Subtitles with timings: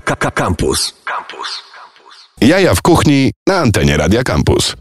[0.00, 0.94] Campus.
[2.40, 4.76] Jaja w kuchni na antenie Radia Campus.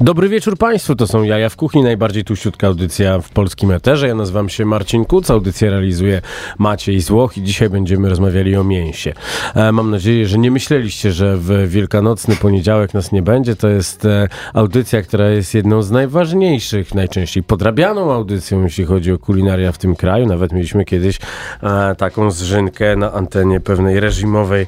[0.00, 4.08] Dobry wieczór Państwu, to są Jaja w Kuchni, najbardziej tuściutka audycja w polskim eterze.
[4.08, 6.22] Ja nazywam się Marcin Kuc, audycję realizuje
[6.58, 9.12] Maciej Złoch i dzisiaj będziemy rozmawiali o mięsie.
[9.54, 13.56] E, mam nadzieję, że nie myśleliście, że w wielkanocny poniedziałek nas nie będzie.
[13.56, 19.18] To jest e, audycja, która jest jedną z najważniejszych, najczęściej podrabianą audycją, jeśli chodzi o
[19.18, 20.26] kulinaria w tym kraju.
[20.26, 21.18] Nawet mieliśmy kiedyś
[21.62, 24.66] e, taką zrzynkę na antenie pewnej reżimowej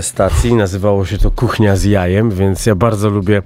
[0.00, 0.54] stacji.
[0.54, 3.42] Nazywało się to Kuchnia z jajem, więc ja bardzo lubię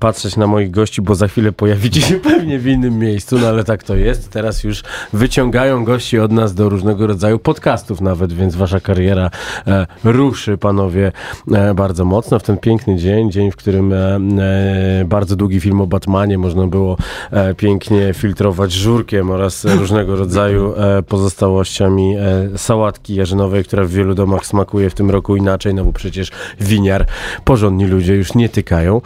[0.00, 3.48] patrzeć patrzeć na moich gości, bo za chwilę pojawicie się pewnie w innym miejscu, no
[3.48, 4.30] ale tak to jest.
[4.30, 4.82] Teraz już
[5.12, 9.30] wyciągają gości od nas do różnego rodzaju podcastów nawet, więc wasza kariera
[9.66, 11.12] e, ruszy, panowie,
[11.52, 15.80] e, bardzo mocno w ten piękny dzień, dzień, w którym e, e bardzo długi film
[15.80, 16.96] o Batmanie można było
[17.30, 22.14] e, pięknie filtrować żurkiem oraz różnego rodzaju e, pozostałościami
[22.56, 26.30] sałatki jarzynowej, która w wielu domach smakuje w tym roku inaczej, no bo przecież
[26.60, 27.06] winiar
[27.44, 29.00] porządni ludzie już nie tykają.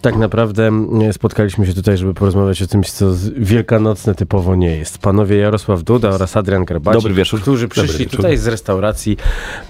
[0.00, 0.70] tak naprawdę
[1.12, 4.98] spotkaliśmy się tutaj, żeby porozmawiać o czymś, co wielkanocne typowo nie jest.
[4.98, 7.40] Panowie Jarosław Duda oraz Adrian Garbacik, Dobry wieczór.
[7.40, 9.16] którzy przyszli tutaj z restauracji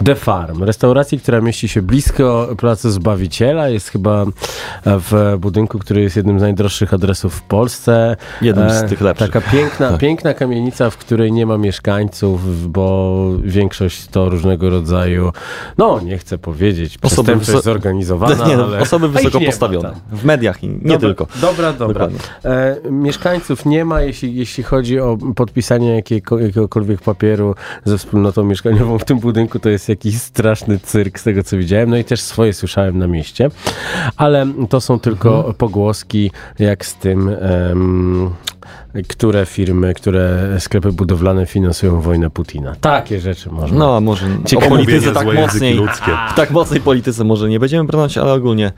[0.04, 0.64] The Farm.
[0.64, 3.69] Restauracji, która mieści się blisko Placu Zbawiciela.
[3.69, 4.26] Jest chyba
[4.84, 8.16] w budynku, który jest jednym z najdroższych adresów w Polsce.
[8.42, 9.30] Jednym z e, tych lepszych.
[9.30, 15.32] Taka piękna, piękna kamienica, w której nie ma mieszkańców, bo większość to różnego rodzaju,
[15.78, 18.80] no nie chcę powiedzieć, przestępczość zorganizowana, nie, no, ale...
[18.80, 19.94] Osoby wysoko postawione.
[20.12, 21.27] W mediach i nie dobra, tylko.
[21.41, 22.08] Dobra, dobra.
[22.44, 28.98] E, mieszkańców nie ma, jeśli, jeśli chodzi o podpisanie jakiego, jakiegokolwiek papieru ze wspólnotą mieszkaniową
[28.98, 31.91] w tym budynku, to jest jakiś straszny cyrk z tego, co widziałem.
[31.91, 33.50] No i też swoje słyszałem na mieście,
[34.16, 35.55] ale to są tylko mhm.
[35.55, 37.36] pogłoski, jak z tym...
[37.69, 38.31] Um,
[39.09, 42.77] które firmy, które sklepy budowlane finansują wojnę Putina.
[42.81, 43.78] Takie rzeczy można.
[43.78, 45.81] No, może Ciekawe o polityce tak mocniej,
[46.31, 48.72] w tak mocnej polityce może nie będziemy brnąć, ale ogólnie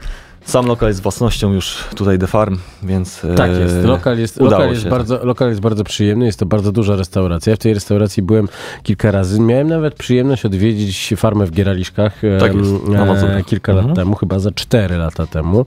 [0.44, 3.26] sam lokal jest własnością już tutaj The Farm, więc.
[3.36, 3.74] Tak jest.
[3.74, 6.26] E, lokal jest, lokal jest, bardzo, lokal jest bardzo przyjemny.
[6.26, 7.50] Jest to bardzo duża restauracja.
[7.50, 8.48] Ja w tej restauracji byłem
[8.82, 9.40] kilka razy.
[9.40, 13.88] Miałem nawet przyjemność odwiedzić farmę w Gieraliszkach tak e, kilka mhm.
[13.88, 15.64] lat temu, chyba za cztery lata temu.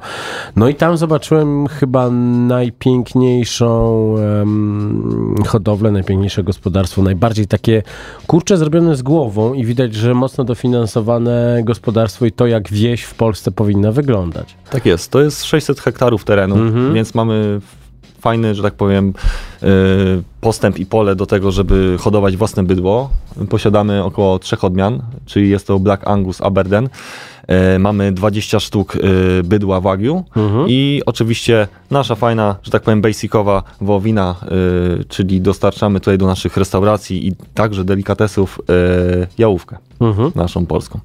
[0.55, 7.01] No i tam zobaczyłem chyba najpiękniejszą um, hodowlę, najpiękniejsze gospodarstwo.
[7.01, 7.83] Najbardziej takie
[8.27, 13.13] kurcze zrobione z głową i widać, że mocno dofinansowane gospodarstwo i to, jak wieś w
[13.15, 14.55] Polsce powinna wyglądać.
[14.69, 15.11] Tak jest.
[15.11, 16.93] To jest 600 hektarów terenu, mhm.
[16.93, 17.61] więc mamy
[18.23, 19.13] fajny, że tak powiem,
[19.63, 19.67] y,
[20.41, 23.09] postęp i pole do tego, żeby hodować własne bydło.
[23.49, 26.89] Posiadamy około trzech odmian, czyli jest to Black Angus Aberdeen.
[27.75, 28.99] Y, mamy 20 sztuk y,
[29.43, 30.65] bydła Wagyu mhm.
[30.69, 34.35] i oczywiście nasza fajna, że tak powiem, basicowa wołowina,
[35.07, 38.59] czyli dostarczamy tutaj do naszych restauracji i także delikatesów
[39.37, 40.31] jałówkę mhm.
[40.35, 40.99] naszą polską.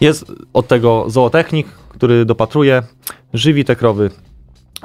[0.00, 1.66] Jest od tego zootechnik,
[2.02, 2.82] który dopatruje,
[3.34, 4.10] żywi te krowy.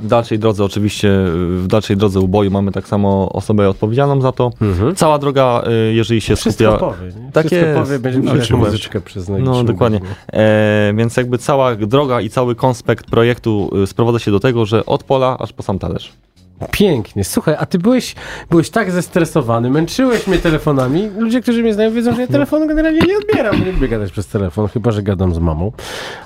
[0.02, 1.10] W dalszej drodze, oczywiście,
[1.58, 4.52] w dalszej drodze uboju mamy tak samo osobę odpowiedzialną za to.
[4.62, 4.96] Mhm.
[4.96, 6.78] Cała droga, y, jeżeli się Wszystko skupia.
[6.78, 7.32] Powie, nie?
[7.32, 7.80] Tak Wszystko jest.
[7.80, 9.42] powie, będziemy no, muzyczkę przyznać.
[9.46, 10.00] No, dokładnie.
[10.34, 14.86] E, więc jakby cała droga i cały konspekt projektu y, sprowadza się do tego, że
[14.86, 16.14] od pola aż po sam talerz.
[16.72, 17.24] Pięknie.
[17.24, 18.16] Słuchaj, a ty byłeś,
[18.50, 21.10] byłeś tak zestresowany, męczyłeś mnie telefonami.
[21.18, 23.66] Ludzie, którzy mnie znają, wiedzą, że ja telefonu generalnie nie odbieram.
[23.66, 25.72] Nie lubię gadać przez telefon, chyba, że gadam z mamą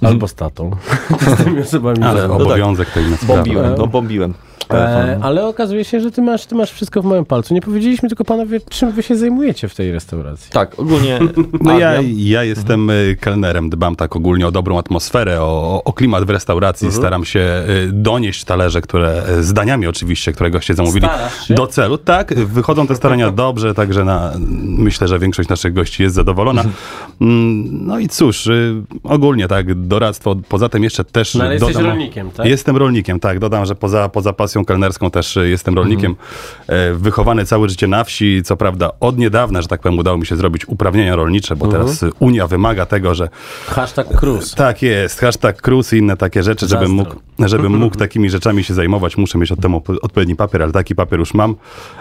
[0.01, 0.71] albo z tatą.
[1.37, 2.03] z tymi osobami.
[2.03, 3.19] Ale obowiązek no tak.
[3.19, 4.33] tej Bombiłem, no bombiłem.
[4.73, 7.53] E, ale okazuje się, że ty masz, ty masz wszystko w moim palcu.
[7.53, 10.51] Nie powiedzieliśmy tylko panowie, czym wy się zajmujecie w tej restauracji.
[10.51, 11.19] Tak, ogólnie.
[11.61, 13.15] No ja, ja jestem mhm.
[13.15, 16.85] kelnerem, dbam tak ogólnie o dobrą atmosferę, o, o klimat w restauracji.
[16.85, 17.01] Mhm.
[17.01, 21.07] Staram się y, donieść talerze, które y, z daniami oczywiście, które goście zamówili
[21.49, 21.97] do celu.
[21.97, 26.61] Tak, wychodzą te starania dobrze, także na, myślę, że większość naszych gości jest zadowolona.
[26.61, 26.75] Mhm.
[27.21, 31.35] Mm, no i cóż, y, ogólnie tak, doradztwo, poza tym jeszcze też.
[31.35, 32.45] No ale dodam, jesteś rolnikiem, tak?
[32.45, 33.39] Jestem rolnikiem, tak.
[33.39, 36.11] Dodam, że poza, poza pasją kelnerską też e, jestem rolnikiem.
[36.11, 36.97] Mhm.
[36.97, 40.35] Wychowany całe życie na wsi, co prawda od niedawna, że tak powiem, udało mi się
[40.35, 41.83] zrobić uprawnienia rolnicze, bo mhm.
[41.83, 43.29] teraz Unia wymaga tego, że...
[43.67, 44.55] Hashtag Cruz.
[44.55, 48.73] Tak jest, hashtag Cruz i inne takie rzeczy, żebym mógł, żebym mógł takimi rzeczami się
[48.73, 51.55] zajmować, muszę mieć od temu odpowiedni papier, ale taki papier już mam.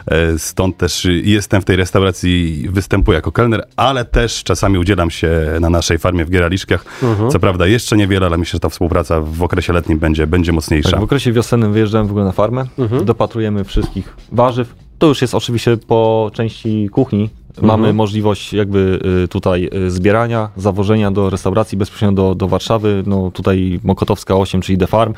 [0.06, 5.30] E, stąd też jestem w tej restauracji, występuję jako kelner, ale też czasami udzielam się
[5.60, 6.84] na naszej farmie w Gieraliszkach.
[7.02, 7.30] Mhm.
[7.30, 10.90] Co prawda jeszcze niewiele, ale myślę, że ta współpraca w okresie letnim będzie, będzie mocniejsza.
[10.90, 13.04] Tak, w okresie wiosennym wyjeżdżałem w ogóle na farmę, mhm.
[13.04, 14.74] dopatrujemy wszystkich warzyw.
[14.98, 17.30] To już jest oczywiście po części kuchni.
[17.62, 17.80] Mhm.
[17.80, 23.02] Mamy możliwość jakby y, tutaj y, zbierania, zawożenia do restauracji bezpośrednio do, do Warszawy.
[23.06, 25.14] No tutaj Mokotowska 8, czyli The Farm.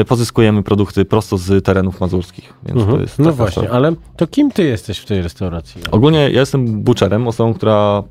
[0.00, 2.54] Y, pozyskujemy produkty prosto z terenów mazurskich.
[2.68, 3.06] Mhm.
[3.18, 5.80] no właśnie, ale to kim ty jesteś w tej restauracji?
[5.90, 8.02] Ogólnie ja jestem butcherem, osobą, która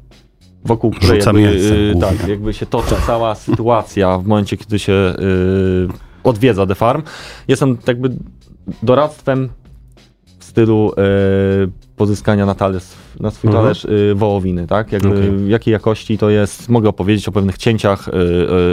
[0.66, 5.88] wokół której jakby, tak, jakby się toczy cała sytuacja w momencie, kiedy się y,
[6.24, 7.04] odwiedza The Farm.
[7.48, 8.10] Jestem jakby
[8.84, 9.50] doradztwem
[10.52, 10.92] stylu
[11.66, 12.84] y, pozyskania na, talerz,
[13.20, 13.64] na swój Mhm.
[13.64, 14.92] talerz y, wołowiny, tak?
[14.92, 15.50] Jakby, Okej.
[15.50, 18.12] Jakiej jakości to jest, mogę opowiedzieć o pewnych cięciach, y,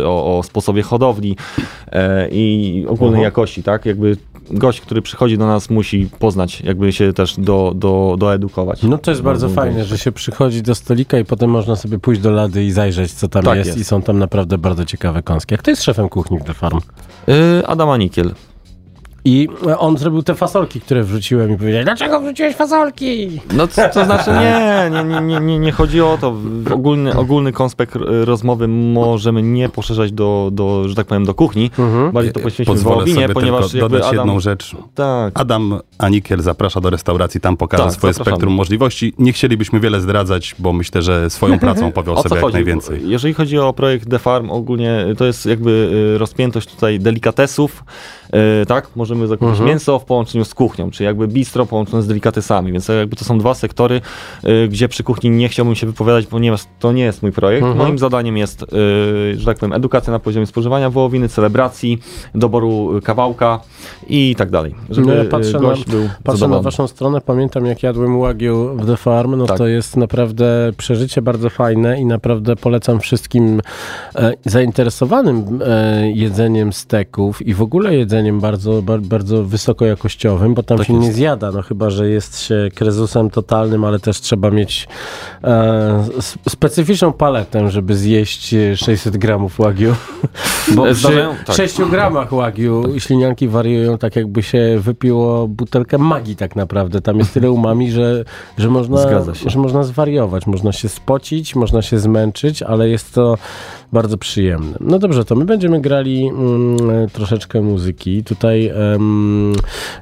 [0.01, 1.37] y, o, o sposobie hodowli
[1.89, 1.99] y,
[2.31, 3.23] i ogólnej Mhm.
[3.25, 3.87] jakości, tak?
[3.87, 4.17] Jakby
[4.51, 8.83] gość, który przychodzi do nas musi poznać, jakby się też do, do, doedukować.
[8.83, 11.99] No to jest bardzo No, fajne, że się przychodzi do stolika i potem można sobie
[11.99, 13.79] pójść do lady i zajrzeć, co tam Tak jest, jest.
[13.79, 15.55] i są tam naprawdę bardzo ciekawe kąski.
[15.55, 16.79] Jak to jest szefem kuchni Farm?
[17.29, 18.31] Y, Adama Nikiel.
[19.29, 19.49] I
[19.79, 23.41] on zrobił te fasolki, które wrzuciłem i powiedział, dlaczego wrzuciłeś fasolki?
[23.53, 26.37] No to, to znaczy nie, nie, nie, nie, nie, nie chodzi o to.
[26.71, 27.95] Ogólny, ogólny konspekt
[28.25, 31.71] rozmowy możemy nie poszerzać do, do, że tak powiem, do kuchni.
[31.79, 32.13] Mhm.
[32.13, 34.17] Bardziej to poświęcimy wołowinie, ponieważ tylko jakby dodać Adam...
[34.17, 34.77] jedną rzecz.
[34.95, 35.41] Tak.
[35.41, 38.35] Adam Anikiel zaprasza do restauracji, tam pokaże Tak, swoje zapraszamy.
[38.37, 39.15] spektrum możliwości.
[39.19, 42.55] Nie chcielibyśmy wiele zdradzać, bo myślę, że swoją pracą co sobie jak chodzi?
[42.55, 43.01] najwięcej.
[43.05, 45.71] Jeżeli chodzi o projekt The Farm, ogólnie to jest jakby
[46.15, 47.85] y, rozpiętość tutaj delikatesów,
[48.69, 48.89] tak?
[48.97, 49.69] Możemy zakupić Mhm.
[49.69, 53.39] mięso w połączeniu z kuchnią, czyli jakby bistro połączone z delikatesami, więc jakby to są
[53.39, 54.01] dwa sektory,
[54.45, 57.63] y, gdzie przy kuchni nie chciałbym się wypowiadać, ponieważ to nie jest mój projekt.
[57.63, 57.79] Mhm.
[57.87, 58.67] Moim zadaniem jest, y,
[59.37, 61.99] że tak powiem, edukacja na poziomie spożywania wołowiny, celebracji,
[62.35, 63.61] doboru kawałka
[64.09, 67.67] i tak dalej, żeby No ja patrzę na- gość był Patrzę na waszą stronę, pamiętam
[67.67, 69.59] jak jadłem łagiu w The Farm, no Tak.
[69.59, 73.61] to jest naprawdę przeżycie bardzo fajne i naprawdę polecam wszystkim
[74.15, 80.79] e, zainteresowanym e, jedzeniem steków i w ogóle jedzeniem bardzo, bar, bardzo wysokojakościowym, bo tam
[80.79, 81.07] Tak się jest.
[81.07, 84.89] nie zjada, no chyba, że jest się krezusem totalnym, ale też trzeba mieć
[85.45, 86.05] e,
[86.49, 89.95] specyficzną paletę, żeby zjeść e, 600 gramów łagiu,
[90.77, 91.57] bo przy tak.
[91.57, 97.01] 6 gramach łagiu ślinianki wariują tak jakby się wypiło butelkę magii tak naprawdę.
[97.01, 98.25] Tam jest tyle umami, że,
[98.59, 103.39] że, można, że można zwariować, można się spocić, można się zmęczyć, ale jest to
[103.93, 104.77] bardzo przyjemne.
[104.81, 108.25] No dobrze, to my będziemy grali mm, troszeczkę muzyki.
[108.25, 108.73] Tutaj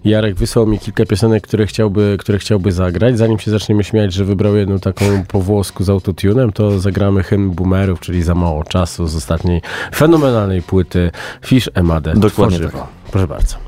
[0.04, 3.18] Jarek wysłał mi kilka piosenek, które chciałby, które chciałby zagrać.
[3.18, 7.50] Zanim się zaczniemy śmiać, że wybrał jedną taką po włosku z autotunem, to zagramy hymn
[7.50, 9.62] boomerów, czyli za mało czasu z ostatniej
[9.94, 11.10] fenomenalnej płyty
[11.44, 12.14] Fish Emade.
[12.14, 12.72] Dokładnie tak.
[13.10, 13.65] Proszę bardzo.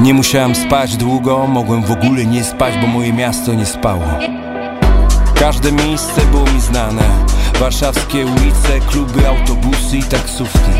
[0.00, 4.04] Nie musiałem spać długo, mogłem w ogóle nie spać, bo moje miasto nie spało.
[5.40, 7.02] Każde miejsce było mi znane.
[7.60, 10.70] Warszawskie ulice, kluby, autobusy i taksówki.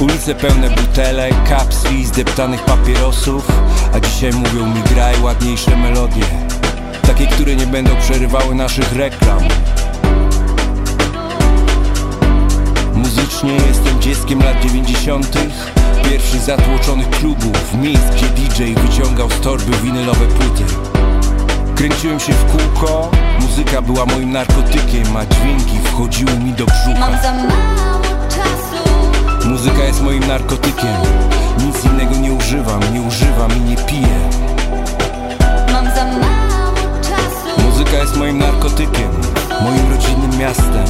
[0.00, 3.48] Ulice pełne butelek, kapsli, zdeptanych papierosów
[3.94, 6.24] A dzisiaj mówią mi graj ładniejsze melodie
[7.06, 9.38] Takie, które nie będą przerywały naszych reklam
[13.42, 15.38] Muzycznie jestem dzieckiem lat 90.
[16.04, 20.64] Pierwszych zatłoczonych klubów, miejsc, gdzie DJ wyciągał z torby winylowe płyty.
[21.74, 23.10] Kręciłem się w kółko,
[23.40, 27.00] muzyka była moim narkotykiem, a dźwięki wchodziły mi do brzucha.
[27.00, 30.96] Mam za mało czasu Muzyka jest moim narkotykiem,
[31.66, 34.28] nic innego nie używam, nie używam i nie piję.
[35.72, 39.10] Mam za mało czasu Muzyka jest moim narkotykiem,
[39.62, 40.84] moim rodzinnym miastem.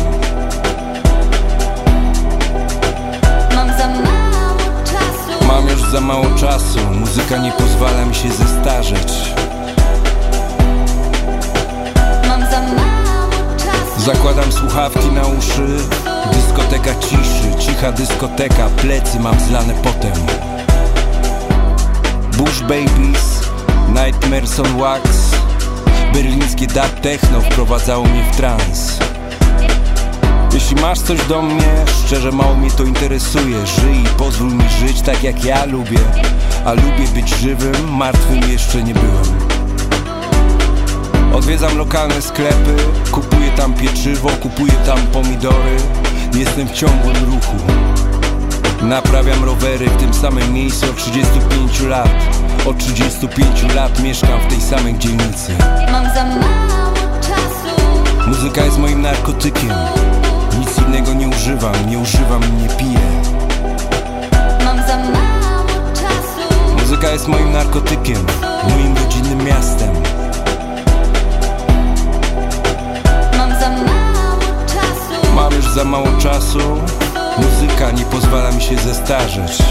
[5.72, 9.12] Już za mało czasu, muzyka nie pozwala mi się zestarzeć.
[12.28, 14.00] Mam za mało czasu.
[14.06, 15.66] Zakładam słuchawki na uszy.
[16.32, 18.68] Dyskoteka ciszy, cicha dyskoteka.
[18.76, 20.12] Plecy mam zlane potem.
[22.36, 23.40] Bush Babies
[23.88, 25.02] Nightmares on Wax.
[26.14, 28.98] Berlińskie dub techno wprowadzało mnie w trans
[30.72, 35.02] Jeśli masz coś do mnie, szczerze mało mnie to interesuje Żyj i pozwól mi żyć
[35.02, 35.98] tak jak ja lubię
[36.64, 39.24] A lubię być żywym, martwym jeszcze nie byłem
[41.34, 42.76] Odwiedzam lokalne sklepy,
[43.10, 45.76] kupuję tam pieczywo, kupuję tam pomidory.
[46.34, 47.56] Jestem w ciągłym ruchu.
[48.82, 52.10] Naprawiam rowery w tym samym miejscu od 35 lat.
[52.66, 55.52] Od 35 lat mieszkam w tej samej dzielnicy.
[55.92, 59.70] Mam za mało czasu Muzyka jest moim narkotykiem.
[60.58, 63.00] Nic innego nie używam, nie używam i nie piję.
[64.64, 68.26] Mam za mało czasu Muzyka jest moim narkotykiem,
[68.68, 69.90] moim rodzinnym miastem.
[73.38, 76.58] Mam za mało czasu Mam już za mało czasu.
[77.38, 79.62] Muzyka nie pozwala mi się zestarzeć.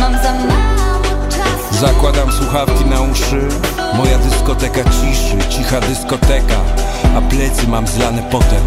[0.00, 3.48] Mam za mało czasu Zakładam słuchawki na uszy
[3.94, 6.56] Moja dyskoteka ciszy, cicha dyskoteka
[7.16, 8.62] A plecy mam zlane potem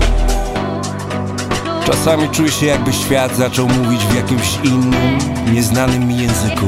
[1.85, 5.17] Czasami czuję się jakby świat zaczął mówić w jakimś innym,
[5.53, 6.65] nieznanym mi języku.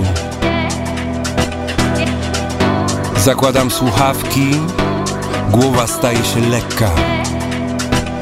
[3.17, 4.51] Zakładam słuchawki,
[5.51, 6.91] głowa staje się lekka.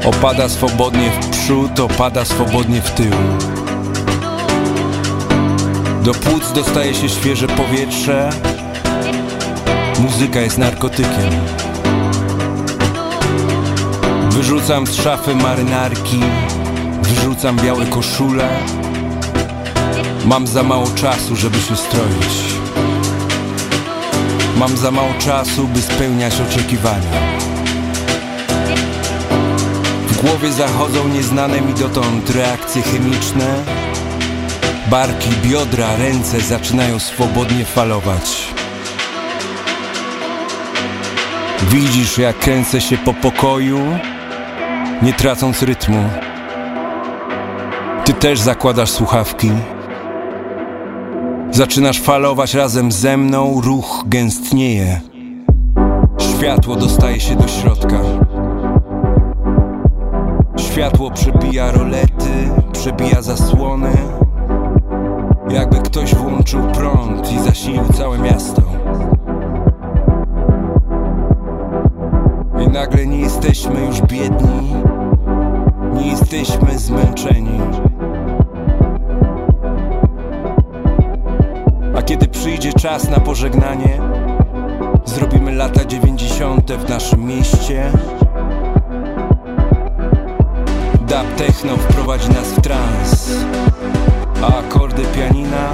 [0.04, 3.12] Opada swobodnie w przód, opada swobodnie w tył.
[6.02, 8.30] Do płuc dostaje się świeże powietrze.
[10.00, 11.65] Muzyka jest narkotykiem.
[14.36, 16.20] Wyrzucam z szafy marynarki,
[17.02, 18.48] wyrzucam białe koszule.
[20.24, 22.58] Mam za mało czasu, żeby się stroić.
[24.56, 27.38] Mam za mało czasu, by spełniać oczekiwania.
[30.08, 33.64] W głowie zachodzą nieznane mi dotąd reakcje chemiczne.
[34.90, 38.48] Barki, biodra, ręce zaczynają swobodnie falować.
[41.70, 43.98] Widzisz, jak kręcę się po pokoju,
[45.02, 45.98] nie tracąc rytmu.
[48.04, 49.50] Ty też zakładasz słuchawki.
[51.50, 55.00] Zaczynasz falować razem ze mną, ruch gęstnieje.
[56.18, 58.00] Światło dostaje się do środka.
[60.56, 63.90] Światło przebija rolety, przebija zasłony.
[65.50, 68.62] Jakby ktoś włączył prąd i zasilił całe miasto.
[72.64, 74.65] I nagle nie jesteśmy już biedni,
[82.86, 84.00] czas na pożegnanie.
[85.04, 87.90] Zrobimy lata dziewięćdziesiąte w naszym mieście.
[91.00, 93.30] Dub techno wprowadzi nas w trans.
[94.42, 95.68] A akordy pianina.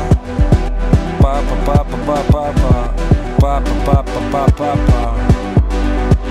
[1.22, 2.88] Pa pa pa pa pa pa pa.
[3.40, 5.14] Pa pa pa pa pa pa pa.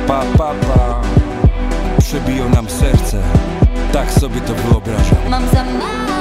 [0.08, 1.02] Pa pa pa.
[2.00, 3.22] Przebiją nam serce.
[3.94, 5.30] Tak sobie to wyobrażam.
[5.30, 6.21] Mam za mało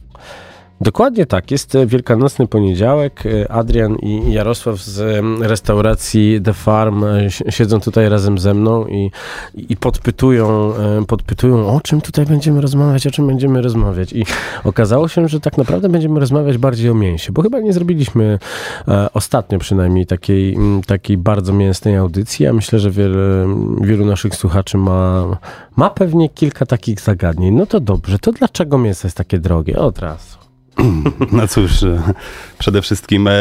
[0.81, 1.51] Dokładnie tak.
[1.51, 3.23] Jest e, wielkanocny poniedziałek.
[3.25, 8.87] E, Adrian i Jarosław z restauracji The Farm e, si- siedzą tutaj razem ze mną
[8.87, 9.11] i,
[9.55, 10.73] i podpytują,
[11.07, 14.13] podpytują, o czym tutaj będziemy rozmawiać, o czym będziemy rozmawiać.
[14.13, 14.25] I
[14.63, 18.39] okazało się, że tak naprawdę będziemy rozmawiać bardziej o mięsie, bo chyba nie zrobiliśmy
[19.13, 20.57] ostatnio przynajmniej takiej,
[20.87, 22.43] takiej bardzo mięsnej audycji.
[22.43, 22.91] Ja myślę, że
[23.81, 25.25] wielu naszych słuchaczy ma,
[25.75, 27.53] ma pewnie kilka takich zagadnień.
[27.55, 29.79] No to dobrze, to dlaczego mięso jest takie drogie?
[29.79, 30.40] Od razu.
[31.31, 32.13] No cóż, e,
[32.61, 33.31] przede wszystkim e,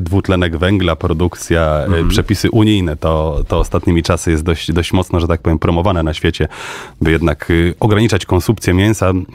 [0.00, 5.28] dwutlenek węgla, produkcja, e, przepisy unijne, to, to ostatnimi czasy jest dość, dość mocno, że
[5.28, 6.48] tak powiem, promowane na świecie,
[7.00, 9.26] by jednak e, ograniczać konsumpcję mięsa, m,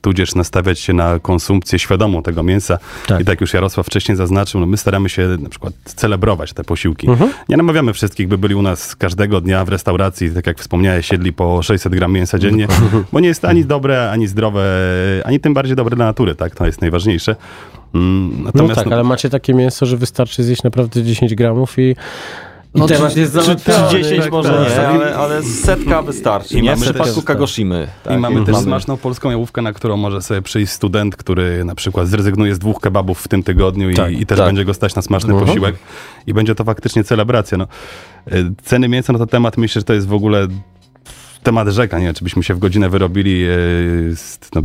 [0.00, 2.78] tudzież nastawiać się na konsumpcję świadomą tego mięsa.
[3.06, 3.20] Tak.
[3.20, 7.08] I tak już Jarosław wcześniej zaznaczył, no my staramy się na przykład celebrować te posiłki.
[7.48, 11.32] Nie namawiamy wszystkich, by byli u nas każdego dnia w restauracji, tak jak wspomniałeś, jedli
[11.32, 12.66] po 600 gram mięsa dziennie,
[13.12, 14.62] bo nie jest ani dobre, ani zdrowe,
[15.24, 16.54] ani tym bardziej dobre dla natury, tak?
[16.54, 17.36] To jest najważniejsze.
[17.94, 21.96] Mm, No Natomiast tak, ale macie takie mięso, że wystarczy zjeść naprawdę 10 gramów i,
[22.74, 23.90] i temat jest załatwiony.
[23.90, 24.68] 10 Tak, może tak.
[24.78, 26.54] nie, ale, ale setka wystarczy.
[26.58, 26.70] I nie?
[26.70, 27.88] mamy W przypadku też- Kagoshimy.
[28.04, 31.64] Tak, I mamy też mamy- smaczną polską jałówkę, na którą może sobie przyjść student, który
[31.64, 34.46] na przykład zrezygnuje z dwóch kebabów w tym tygodniu i, Tak, i też tak.
[34.48, 35.76] będzie go stać na smaczny posiłek.
[36.26, 37.58] I będzie to faktycznie celebracja.
[37.58, 37.66] No,
[38.32, 40.46] y, ceny mięsa, no to temat myślę, że to jest w ogóle
[41.42, 43.44] temat rzeka, nie wiem, czy byśmy się w godzinę wyrobili.
[44.16, 44.62] z- No,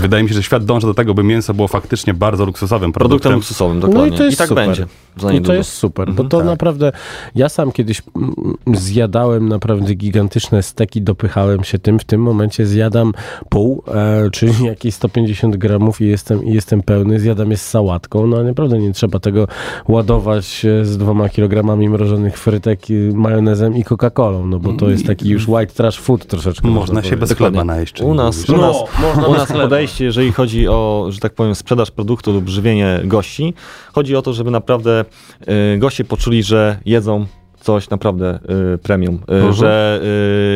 [0.00, 3.08] wydaje mi się, że świat dąży do tego, by mięso było faktycznie bardzo luksusowym Produktem
[3.10, 3.32] produktem.
[3.32, 4.10] luksusowym, dokładnie.
[4.10, 4.66] No i to jest tak super.
[4.66, 4.86] będzie.
[5.16, 5.52] I to niedługo.
[5.54, 6.46] jest super, bo Mhm, to tak.
[6.46, 6.92] naprawdę,
[7.34, 8.34] ja sam kiedyś mm,
[8.74, 13.12] zjadałem naprawdę gigantyczne steki, dopychałem się tym, w tym momencie zjadam
[13.48, 18.26] pół, e, czyli jakieś 150 gramów i jestem, i jestem pełny, zjadam je z sałatką,
[18.26, 19.48] no naprawdę nie trzeba tego
[19.88, 25.06] ładować e, z dwoma kilogramami mrożonych frytek, i majonezem i Coca-Colą, no bo to jest
[25.06, 26.68] taki już white trash food troszeczkę.
[26.68, 28.00] Można się bez chleba najeść.
[28.00, 31.90] U nas, u nas, można u nas podejście, jeżeli chodzi o, że tak powiem, sprzedaż
[31.90, 33.54] produktu lub żywienie gości,
[33.92, 35.04] chodzi o to, żeby naprawdę
[35.74, 37.26] y, goście poczuli, że jedzą
[37.66, 38.38] coś naprawdę
[38.74, 39.52] y, premium, y, Mhm.
[39.52, 40.00] że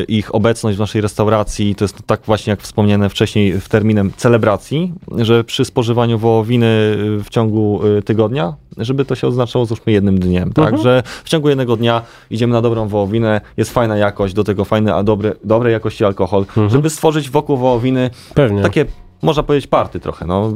[0.00, 4.11] y, ich obecność w naszej restauracji to jest tak właśnie jak wspomniane wcześniej w terminem
[4.17, 9.93] celebracji, że przy spożywaniu wołowiny y, w ciągu y, tygodnia, żeby to się oznaczało załóżmy
[9.93, 10.83] jednym dniem, tak, Mhm.
[10.83, 14.95] że w ciągu jednego dnia idziemy na dobrą wołowinę, jest fajna jakość, do tego fajny,
[14.95, 18.62] a dobry, dobrej jakości alkohol, żeby stworzyć wokół wołowiny Pewnie.
[18.62, 18.85] takie
[19.23, 20.52] można powiedzieć, party trochę, no.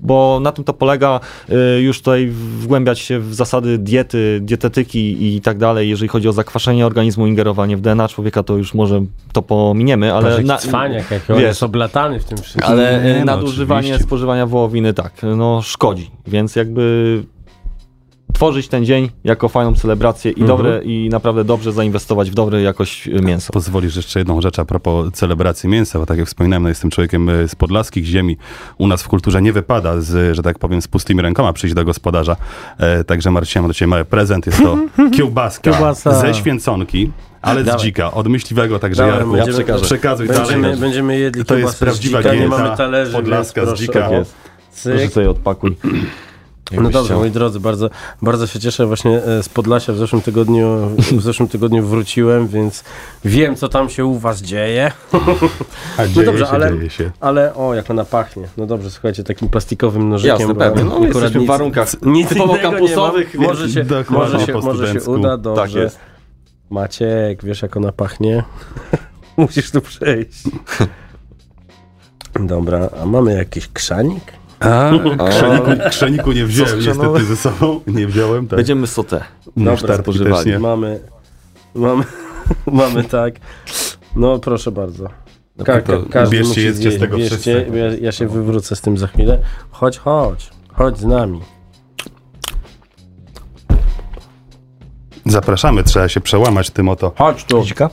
[0.00, 1.20] Bo na tym to polega,
[1.76, 2.28] y, już tutaj
[2.58, 5.88] wgłębiać się w zasady diety, dietetyki i tak dalej.
[5.88, 9.00] Jeżeli chodzi o zakwaszenie organizmu, ingerowanie w DNA człowieka, to już może
[9.32, 10.26] to pominiemy, ale...
[10.34, 12.64] Ale na- cwaniak, jak on jest oblatany w tym wszystkim.
[12.64, 14.04] ale Nie, y, no, nadużywanie oczywiście.
[14.06, 17.22] spożywania wołowiny tak, no szkodzi, więc jakby
[18.34, 23.08] tworzyć ten dzień jako fajną celebrację i dobre i naprawdę dobrze zainwestować w dobre jakość
[23.08, 23.52] y, mięso.
[23.52, 27.28] Pozwolisz jeszcze jedną rzecz a propos celebracji mięsa, bo tak jak wspominałem, no jestem człowiekiem
[27.28, 28.36] e, z podlaskich ziemi.
[28.78, 31.84] U nas w kulturze nie wypada, z, że tak powiem, z pustymi rękoma przyjść do
[31.84, 32.36] gospodarza.
[32.78, 34.46] E, także Marcin, mam do ciebie mały prezent.
[34.46, 34.78] Jest to
[35.16, 36.20] kiełbaska Kiełbasa.
[36.20, 37.10] ze święconki,
[37.42, 37.80] ale z Dawaj.
[37.80, 39.84] dzika, od myśliwego, także Dawaj, Jarku, będziemy- przekażę.
[39.84, 40.76] przekazuj Będziemy, dalej.
[40.80, 43.72] będziemy jedli To jest kiełbasę z prawdziwa dzika, nie dieta mamy talerzy, podlaska więc z
[43.72, 44.10] proszę, dzika.
[44.10, 44.34] Jest.
[44.84, 45.76] Proszę sobie odpakuj.
[46.72, 47.18] No dobrze, chciał.
[47.18, 47.90] moi drodzy, bardzo,
[48.22, 48.86] bardzo się cieszę.
[48.86, 52.84] Właśnie e, z Podlasia w zeszłym tygodniu, w zeszłym tygodniu wróciłem, więc
[53.24, 54.92] wiem, co tam się u was dzieje.
[55.98, 57.10] A dzieje dobrze, się, ale- dzieje się.
[57.20, 58.48] Ale o, jak ona pachnie.
[58.56, 60.38] No dobrze, słuchajcie, takim plastikowym nożykiem.
[60.38, 60.84] Jasne, pewnie.
[60.84, 63.46] No, akurat jesteśmy w nic- warunkach nic typowo nie kampusowych, mam.
[63.46, 65.62] Może się, może się, może się uda, dobrze.
[65.62, 65.98] Tak jest.
[66.70, 68.44] Maciek, wiesz jak ona pachnie?
[69.36, 70.42] Musisz tu przejść.
[72.40, 74.37] Dobra, a mamy jakiś krzanik?
[74.60, 74.90] A,
[75.28, 77.80] krzeniku, krzeniku nie wziąłem niestety ze sobą.
[77.86, 78.56] Nie wziąłem, tak.
[78.56, 79.24] Będziemy sauté.
[79.56, 80.58] Musztardki spożywali.
[80.58, 81.00] Mamy,
[81.74, 82.04] mamy,
[82.66, 83.34] mamy tak.
[84.16, 85.08] No proszę bardzo.
[85.64, 87.66] Ka- to ka- każdy bierzcie, musi jedzcie z tego Bierzcie,
[88.00, 89.38] ja się wywrócę z tym za chwilę.
[89.70, 90.50] Chodź, chodź.
[90.72, 91.40] Chodź z nami.
[95.28, 97.12] Zapraszamy, trzeba się przełamać tym oto.
[97.18, 97.62] Chodź tu.
[97.62, 97.90] Dzika?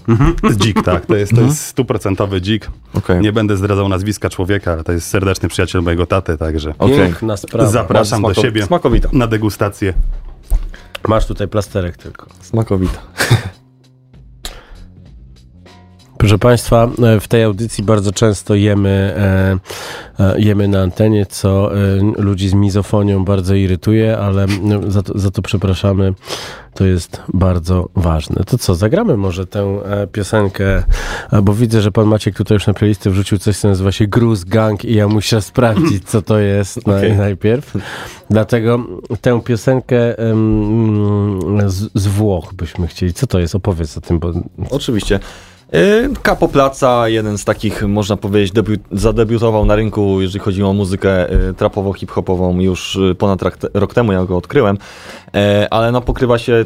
[0.57, 2.69] Dzik, tak, to jest, to jest stuprocentowy dzik.
[2.93, 3.21] Okej.
[3.21, 6.97] Nie będę zdradzał nazwiska człowieka, ale to jest serdeczny przyjaciel mojego taty, także Okej.
[6.97, 7.69] Piękna sprawa.
[7.69, 9.09] zapraszam do siebie Smakowita.
[9.13, 9.93] na degustację.
[11.07, 12.25] Masz tutaj plasterek tylko.
[12.41, 12.99] Smakowita.
[16.25, 19.57] Proszę Państwa, e, w tej audycji bardzo często jemy, e,
[20.19, 21.71] e, jemy na antenie, co
[22.17, 26.13] ludzi z mizofonią bardzo irytuje, ale m, za to, za to przepraszamy.
[26.73, 28.43] To jest bardzo ważne.
[28.43, 29.79] To co, zagramy może tę
[30.11, 30.83] piosenkę,
[31.43, 34.43] bo widzę, że pan Maciek tutaj już na playlistę wrzucił coś, co nazywa się Gruz
[34.43, 37.17] Gang i ja muszę sprawdzić, co to jest Okej.
[37.17, 37.77] najpierw.
[38.29, 38.79] Dlatego
[39.21, 40.15] tę piosenkę
[41.65, 43.13] z, z Włoch byśmy chcieli.
[43.13, 43.55] Co to jest?
[43.55, 44.33] Opowiedz o tym, bo
[44.69, 45.19] Oczywiście.
[45.73, 50.73] Yy, Capo Placa, jeden z takich, można powiedzieć, debiut, zadebiutował na rynku, jeżeli chodzi o
[50.73, 54.77] muzykę y, trapowo-hip-hopową już y, ponad rok, te, rok temu, ja go odkryłem,
[55.69, 56.65] ale no pokrywa się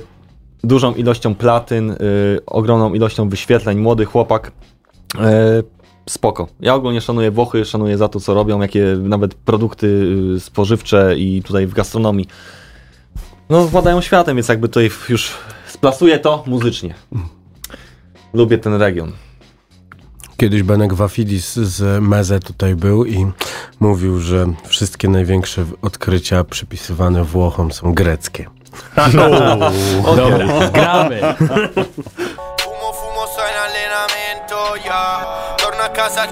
[0.64, 1.96] dużą ilością platyn, y,
[2.46, 4.52] ogromną ilością wyświetleń, młody chłopak,
[6.10, 6.48] spoko.
[6.60, 9.88] Ja ogólnie szanuję Włochy, szanuję za to, co robią, jakie nawet produkty
[10.36, 12.28] y, spożywcze i tutaj w gastronomii
[13.50, 15.32] no władają światem, więc jakby tutaj już
[15.68, 16.94] splasuję to muzycznie.
[18.34, 19.12] Lubię ten region.
[20.38, 23.32] Kiedyś Benek Wafidis z Meze tutaj był i
[23.80, 28.46] mówił, że wszystkie największe odkrycia przypisywane Włochom są greckie.
[30.16, 31.22] Dobra, gramy.
[32.62, 35.56] Fumo, fumo, sto in allenamento, yeah.
[35.58, 36.28] Torno a casa.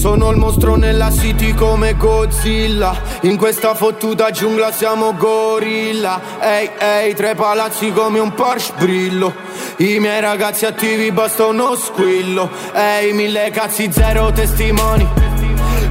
[0.00, 2.98] Sono il mostro nella city come Godzilla.
[3.24, 6.18] In questa fottuta giungla siamo gorilla.
[6.40, 9.30] Ehi, ehi, tre palazzi come un Porsche brillo.
[9.76, 12.48] I miei ragazzi attivi basta uno squillo.
[12.72, 15.06] Ehi, mille cazzi, zero testimoni.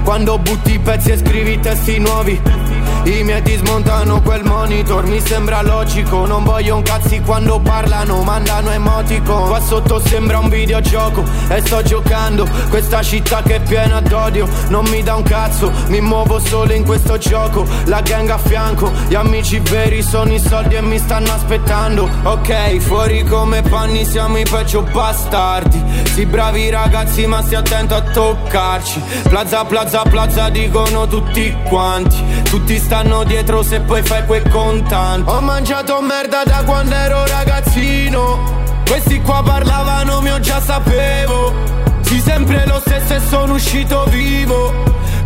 [0.04, 2.69] Quando butti pezzi e scrivi testi nuovi
[3.04, 6.26] i miei dismontano quel monitor, mi sembra logico.
[6.26, 12.48] Non vogliono cazzi quando parlano, mandano emoticon Qua sotto sembra un videogioco e sto giocando.
[12.70, 15.72] Questa città che è piena d'odio, non mi dà un cazzo.
[15.88, 18.92] Mi muovo solo in questo gioco, la gang a fianco.
[19.08, 22.10] Gli amici veri sono i soldi e mi stanno aspettando.
[22.24, 25.82] Ok, fuori come panni siamo i peggio bastardi.
[26.14, 29.02] Sì bravi ragazzi ma stai attento a toccarci.
[29.30, 32.18] Plaza, plaza, plaza dicono tutti quanti.
[32.44, 38.58] Tutti stanno dietro se poi fai quei contanti Ho mangiato merda da quando ero ragazzino.
[38.84, 41.54] Questi qua parlavano mio già sapevo.
[42.02, 44.74] Sì sempre lo stesso e sono uscito vivo.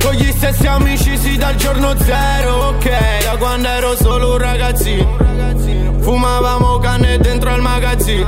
[0.03, 2.67] Con gli stessi amici sì dal giorno zero.
[2.67, 2.89] Ok,
[3.23, 6.01] da quando ero solo un ragazzino.
[6.01, 8.27] Fumavamo canne dentro al magazzino.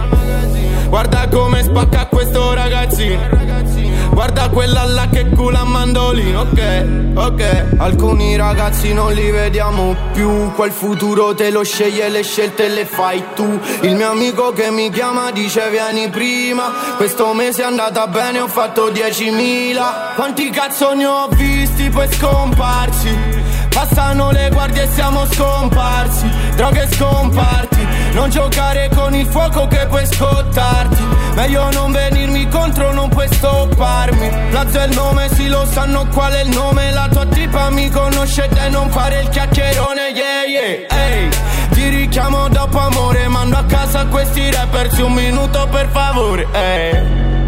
[0.88, 3.75] Guarda come spacca questo ragazzino
[4.12, 7.66] Guarda quella là che cula a mandolino, ok, ok.
[7.78, 10.52] Alcuni ragazzi non li vediamo più.
[10.54, 13.60] Quel futuro te lo sceglie, le scelte le fai tu.
[13.82, 16.96] Il mio amico che mi chiama dice vieni prima.
[16.98, 20.16] Questo mese è andata bene, ho fatto 10.000.
[20.16, 23.44] Quanti cazzo ne ho visti poi scomparsi?
[23.76, 27.86] Passano le guardie e siamo scomparsi Droghe scomparti
[28.16, 31.04] Non giocare con il fuoco che puoi scottarti.
[31.36, 34.30] Meglio non venirmi contro, non puoi stopparmi.
[34.52, 36.92] Plaza è il nome, sì lo sanno qual è il nome.
[36.94, 41.30] La tua tipa mi conosce e non fare il chiacchierone Yeah, yeah, ehi
[41.72, 43.28] Ti richiamo dopo amore.
[43.28, 47.45] Mando a casa questi rappers un minuto per favore Ehi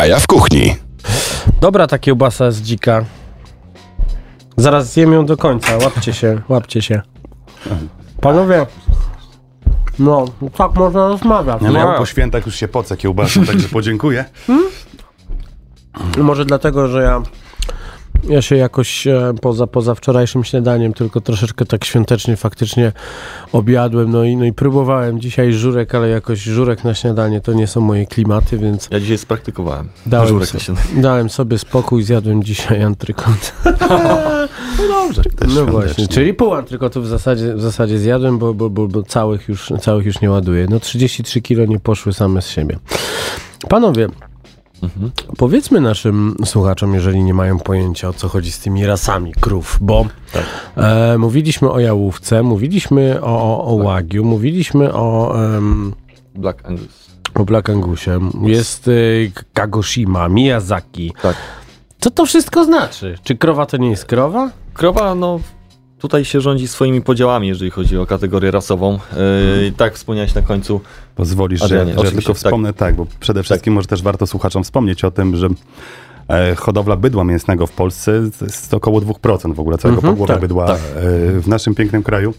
[0.00, 0.76] Jaja w kuchni.
[1.60, 3.04] Dobra ta kiełbasa z dzika.
[4.56, 5.76] Zaraz zjem ją do końca.
[5.76, 7.02] Łapcie się, łapcie się.
[8.20, 8.66] Panowie,
[9.98, 10.24] no,
[10.56, 11.62] tak można rozmawiać.
[11.62, 11.74] Ja No.
[11.78, 14.24] miałem po świętach już się poce kiełbasą, także podziękuję.
[16.18, 17.22] Może dlatego, że ja,
[18.28, 22.92] ja się jakoś e, poza, poza wczorajszym śniadaniem tylko troszeczkę tak świątecznie faktycznie
[23.52, 24.10] objadłem.
[24.10, 27.80] No i, no i próbowałem dzisiaj żurek, ale jakoś żurek na śniadanie to nie są
[27.80, 29.88] moje klimaty, więc Ja dzisiaj spraktykowałem.
[30.06, 31.02] dałem, Żurek so, na śniadanie.
[31.02, 33.52] dałem sobie spokój, zjadłem dzisiaj antrykot.
[34.88, 38.88] Dobrze, też No właśnie, czyli pół antrykotów w zasadzie, w zasadzie zjadłem, bo, bo, bo,
[38.88, 40.66] bo całych, już, całych już nie ładuję.
[40.70, 42.78] No 33 kilo nie poszły same z siebie.
[43.68, 44.08] Panowie,
[45.36, 50.06] powiedzmy naszym słuchaczom, jeżeli nie mają pojęcia o co chodzi z tymi rasami krów, bo
[50.76, 55.34] e, mówiliśmy o jałówce, mówiliśmy o, o, o łagiu, mówiliśmy o...
[55.56, 55.94] em,
[56.34, 57.10] Black Angus.
[57.34, 61.12] o Black Angusie, jest y, Kagoshima, Miyazaki.
[61.22, 61.36] Tak.
[62.00, 63.18] Co to wszystko znaczy?
[63.24, 64.50] Czy krowa to nie jest krowa?
[64.74, 65.40] Krowa, no
[66.00, 68.98] tutaj się rządzi swoimi podziałami, jeżeli chodzi o kategorię rasową.
[69.62, 70.80] Yy, tak wspomniałeś na końcu.
[71.14, 74.64] Pozwolisz, że, Adrianie, że oczywiście, tylko wspomnę, tak, bo przede wszystkim może też warto słuchaczom
[74.64, 75.48] wspomnieć o tym, że
[76.28, 80.66] e, hodowla bydła mięsnego w Polsce jest około 2% w ogóle całego Mhm, tak, bydła
[80.66, 80.76] tak.
[80.76, 80.80] e,
[81.40, 82.34] w naszym pięknym kraju.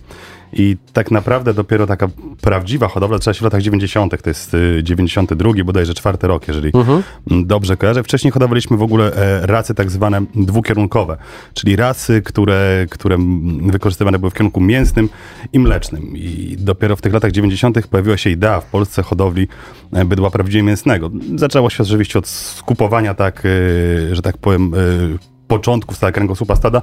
[0.54, 2.08] I tak naprawdę dopiero taka
[2.42, 6.72] prawdziwa hodowla zaczęła się w latach 90., to jest y, 92, bodajże czwarty rok, jeżeli
[6.74, 7.04] Mhm.
[7.28, 8.04] dobrze kojarzę.
[8.04, 11.18] Wcześniej hodowaliśmy w ogóle e, rasy tak zwane dwukierunkowe,
[11.54, 13.18] czyli rasy, które, które
[13.62, 15.10] wykorzystywane były w kierunku mięsnym
[15.54, 16.18] i mlecznym.
[16.18, 17.88] I dopiero w tych latach 90.
[17.88, 19.48] pojawiła się idea w Polsce hodowli
[19.94, 21.12] e, bydła prawdziwie mięsnego.
[21.36, 24.72] Zaczęło się oczywiście od skupowania, tak, e, że tak powiem,
[25.48, 26.82] początków kręgosłupa stada,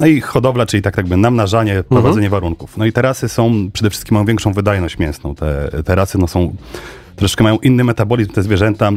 [0.00, 2.76] no i hodowla, czyli tak jakby namnażanie, prowadzenie warunków.
[2.76, 5.34] No i te rasy są, przede wszystkim mają większą wydajność mięsną.
[5.34, 6.56] Te, te rasy no są,
[7.16, 8.90] troszeczkę mają inny metabolizm, te zwierzęta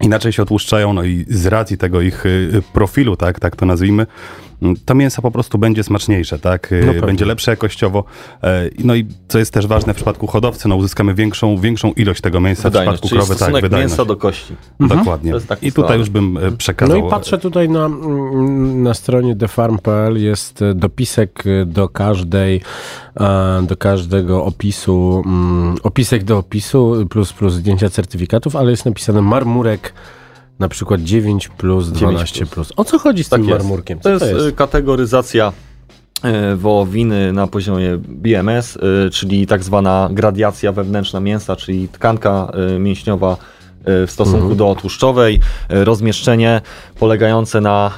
[0.00, 4.06] inaczej się otłuszczają, no i z racji tego ich y, profilu, tak, tak to nazwijmy,
[4.84, 7.02] to mięso po prostu będzie smaczniejsze, tak, y, No pewnie.
[7.06, 8.04] będzie lepsze jakościowo.
[8.42, 12.20] E, No i co jest też ważne w przypadku hodowcy, no uzyskamy większą, większą ilość
[12.20, 13.90] tego mięsa w Wydajność, przypadku czyli krowy, tak, wydajność.
[13.92, 14.56] mięsa do kości.
[14.80, 15.30] Dokładnie.
[15.30, 17.00] To jest taki I tutaj już bym e, przekazał.
[17.00, 17.88] No i patrzę tutaj na,
[18.74, 22.60] na stronie thefarm.pl jest e, dopisek do każdej,
[23.62, 29.92] do każdego opisu, mm, opisek do opisu plus plus zdjęcia certyfikatów, ale jest napisane marmurek
[30.58, 32.72] na przykład 9 plus 12 plus.
[32.76, 33.58] O co chodzi z Tak tym jest.
[33.60, 33.98] marmurkiem?
[33.98, 35.52] To jest, y, kategoryzacja
[36.52, 43.36] y, wołowiny na poziomie BMS, y, czyli tak zwana gradiacja wewnętrzna mięsa, czyli tkanka mięśniowa
[43.86, 44.56] w stosunku Mhm.
[44.56, 46.60] do tłuszczowej, rozmieszczenie
[46.98, 47.90] polegające na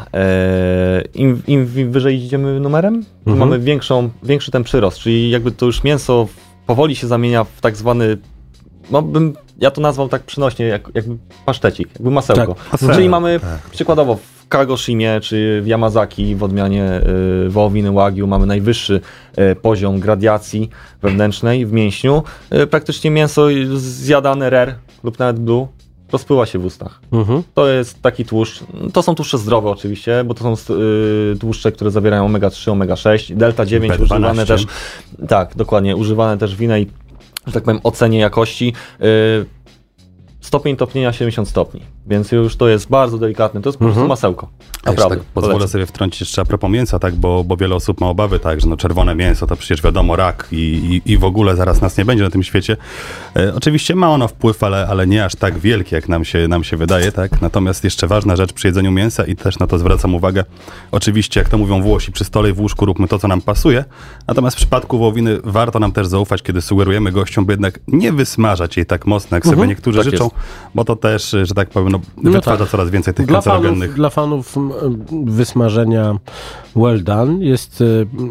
[1.14, 2.95] im, im wyżej idziemy numerem,
[3.27, 3.38] Mhm.
[3.38, 6.29] mamy większą, większy ten przyrost, czyli jakby to już mięso
[6.66, 8.19] powoli się zamienia w tak zwany
[8.90, 12.57] no bym, ja to nazwał tak przynośnie, jak, jakby pasztecik, jakby masełko.
[12.72, 13.70] masełko, Czyli mamy tak.
[13.70, 17.01] przykładowo w Kagoshimie czy w Yamazaki w odmianie
[17.46, 19.01] y, wołowiny Wagyu mamy najwyższy
[19.38, 20.70] y, poziom gradiacji
[21.03, 22.22] wewnętrznej w mięśniu.
[22.62, 23.46] Y, praktycznie mięso
[23.77, 25.66] zjadane rare lub nawet blue
[26.12, 27.01] rozpływa się w ustach.
[27.12, 27.42] Mhm.
[27.55, 28.64] To jest taki tłuszcz.
[28.92, 33.66] To są tłuszcze zdrowe oczywiście, bo to są y, tłuszcze, które zawierają omega-3, omega-6, delta
[33.66, 34.03] 9 B12.
[34.03, 34.66] używane też.
[35.29, 36.90] Tak, dokładnie, używane też w innej,
[37.47, 38.73] że tak powiem, ocenie jakości.
[39.01, 39.47] Y,
[40.47, 44.09] stopień topnienia 70 stopni, więc już to jest bardzo delikatne, to jest po prostu Mhm.
[44.09, 44.49] masełko.
[44.87, 45.73] Naprawdę, tak pozwolę polecam.
[45.73, 48.67] sobie wtrącić jeszcze a propos mięsa, tak, bo, bo wiele osób ma obawy, tak, że
[48.69, 50.57] no czerwone mięso to przecież wiadomo rak i,
[51.07, 52.77] i, i w ogóle zaraz nas nie będzie na tym świecie.
[53.37, 56.65] E, oczywiście ma ono wpływ, ale, ale nie aż tak wielki, jak nam się, nam
[56.65, 57.43] się wydaje, tak.
[57.43, 60.45] Natomiast jeszcze ważna rzecz przy jedzeniu mięsa i też na to zwracam uwagę.
[60.93, 63.85] Oczywiście, jak to mówią Włosi, przy stole i w łóżku róbmy to, co nam pasuje.
[64.27, 68.77] Natomiast w przypadku wołowiny warto nam też zaufać, kiedy sugerujemy gościom, by jednak nie wysmażać
[68.77, 70.36] jej tak mocno, jak sobie niektórzy tak życzą, jest.
[70.75, 72.70] Bo to też, że tak powiem, no, No wytwarza tak.
[72.70, 74.55] coraz więcej tych Dla fanów, kancerogennych dla fanów
[75.25, 76.16] wysmażenia
[76.77, 77.85] well done jest e,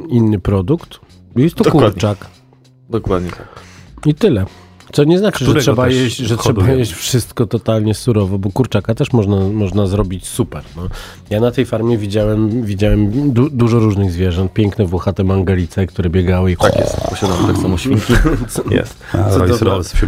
[0.09, 0.99] inny produkt.
[1.35, 1.89] Jest to Dokładnie.
[1.91, 2.17] kurczak.
[2.89, 3.47] Dokładnie tak.
[4.05, 4.45] I tyle.
[4.95, 9.13] Co nie znaczy, że trzeba, jeść, że trzeba jeść wszystko totalnie surowo, bo kurczaka też
[9.13, 10.63] można, można zrobić super.
[10.75, 10.81] No.
[11.29, 16.51] Ja na tej farmie widziałem, widziałem du dużo różnych zwierząt, piękne włochate mangalice, które biegały
[16.51, 18.13] i Tak jest, posiadam tak samo świnki.
[18.71, 18.97] Jest.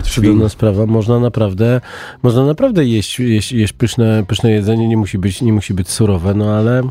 [0.04, 1.82] Cudowna sprawa, można naprawdę,
[2.24, 6.34] można naprawdę jeść, jeść, jeść pyszne, pyszne jedzenie, nie musi, być, nie musi być surowe,
[6.34, 6.84] no ale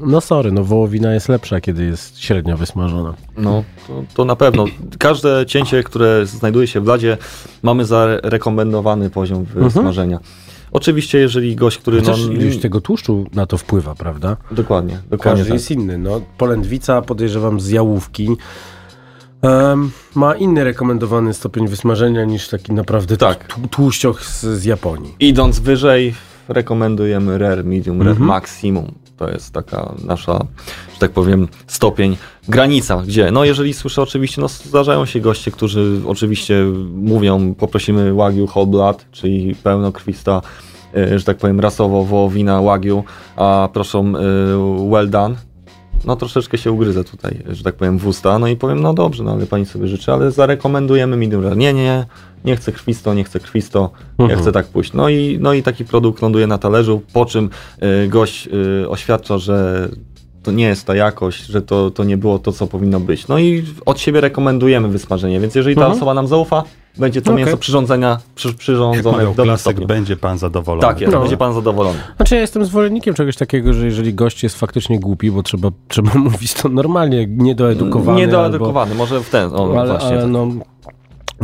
[0.00, 3.14] no sorry, no wołowina jest lepsza, kiedy jest średnio wysmażona.
[3.36, 4.64] No, to, to na pewno.
[4.98, 7.18] Każde cięcie, które znajduje się w bladzie,
[7.62, 10.18] mamy zarekomendowany poziom wysmażenia.
[10.72, 12.00] Oczywiście, jeżeli gość, który...
[12.00, 14.36] Chociaż no, ilość tego tłuszczu na to wpływa, prawda?
[14.50, 15.54] Dokładnie, dokładnie Każdy tak.
[15.54, 15.98] jest inny.
[15.98, 18.36] No, polędwica, podejrzewam, z jałówki
[19.42, 23.48] em, ma inny rekomendowany stopień wysmażenia niż taki naprawdę Tak.
[23.48, 25.14] tł- tłuścioch z, z Japonii.
[25.20, 26.14] Idąc wyżej,
[26.48, 28.26] rekomendujemy rare, medium, rare, Mhm.
[28.28, 28.92] maximum.
[29.16, 30.46] To jest taka nasza,
[30.92, 32.16] że tak powiem, stopień,
[32.48, 38.48] granica, gdzie, no jeżeli słyszę oczywiście, no zdarzają się goście, którzy oczywiście mówią, poprosimy Wagyu
[38.54, 40.42] whole blood, czyli pełnokrwista,
[40.96, 43.04] e, że tak powiem, rasowo wołowina Wagyu,
[43.36, 44.20] a proszą e,
[44.90, 45.36] well done,
[46.04, 49.24] no troszeczkę się ugryzę tutaj, że tak powiem, w usta, no i powiem, no dobrze,
[49.24, 51.56] no ale pani sobie życzy, ale zarekomendujemy medium rare.
[51.56, 52.06] Nie, nie,
[52.44, 54.40] nie, chcę krwisto, nie chcę krwisto, ja Mhm.
[54.42, 54.92] chcę tak pójść.
[54.92, 57.50] No i, no i taki produkt ląduje na talerzu, po czym
[58.04, 58.48] y, gość
[58.82, 59.88] y, oświadcza, że
[60.42, 63.28] to nie jest ta jakość, że to, to nie było to, co powinno być.
[63.28, 65.96] No i od siebie rekomendujemy wysmażenie, więc jeżeli ta Mhm.
[65.96, 66.62] osoba nam zaufa,
[66.98, 67.44] będzie to Okej.
[67.44, 69.86] mięso przyrządzenia, przy, przyrządzone w klasyk, stopniu.
[69.86, 70.82] będzie pan zadowolony.
[70.82, 71.20] Tak jest, No.
[71.20, 71.98] będzie pan zadowolony.
[72.16, 76.14] Znaczy ja jestem zwolennikiem czegoś takiego, że jeżeli gość jest faktycznie głupi, bo trzeba, trzeba
[76.14, 78.20] mówić to normalnie, niedoedukowany.
[78.20, 80.08] Niedoedukowany, może w ten, o, Albo, ale, właśnie.
[80.08, 80.30] ale tak.
[80.30, 80.48] no,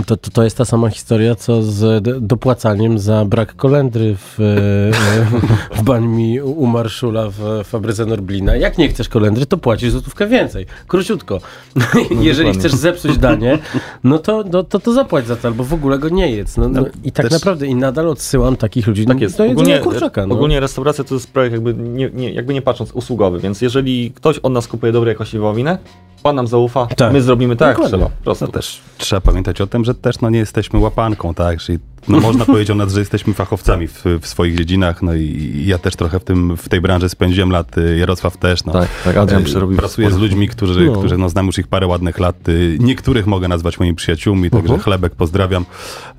[0.06, 5.76] to, to, to jest ta sama historia, co z dopłacaniem za brak kolendry w, e,
[5.80, 8.56] w bańmi u Marszula w fabryce Norblina.
[8.56, 10.66] Jak nie chcesz kolendry, to płacisz złotówkę więcej.
[10.86, 11.40] Króciutko.
[12.10, 12.52] Jeżeli dokładnie.
[12.52, 13.58] chcesz zepsuć danie,
[14.04, 16.56] no to, no, to, to zapłać za to, albo w ogóle go nie jedz.
[16.56, 19.38] No, no, I tak też- naprawdę i nadal odsyłam takich ludzi Tak jest.
[19.38, 20.26] do Ogólnie, kurczaka.
[20.26, 20.34] No.
[20.34, 24.38] ogólnie restauracja to jest projekt jakby nie, nie, jakby nie patrząc usługowy, więc jeżeli ktoś
[24.38, 25.78] od nas kupuje dobrej jakości wołowinę,
[26.22, 27.12] pan nam zaufa, Tak.
[27.12, 27.98] my zrobimy tak, Dokładnie.
[27.98, 28.10] trzeba.
[28.10, 28.44] Po prostu.
[28.44, 31.58] No też trzeba pamiętać o tym, że też no, nie jesteśmy łapanką, tak?
[31.58, 35.62] Czyli no, można powiedzieć o nas, że jesteśmy fachowcami w, w swoich dziedzinach, no i
[35.66, 38.64] ja też trochę w, tym, w tej branży spędziłem lat, y, Jarosław też.
[38.64, 38.72] No.
[38.72, 40.92] Tak, tak, Adrian Y, przerobił Pracuję z ludźmi, którzy, No.
[40.98, 42.48] którzy no, znam już ich parę ładnych lat.
[42.48, 44.80] y, Niektórych mogę nazwać moimi przyjaciółmi, także Mhm.
[44.80, 45.64] chlebek pozdrawiam.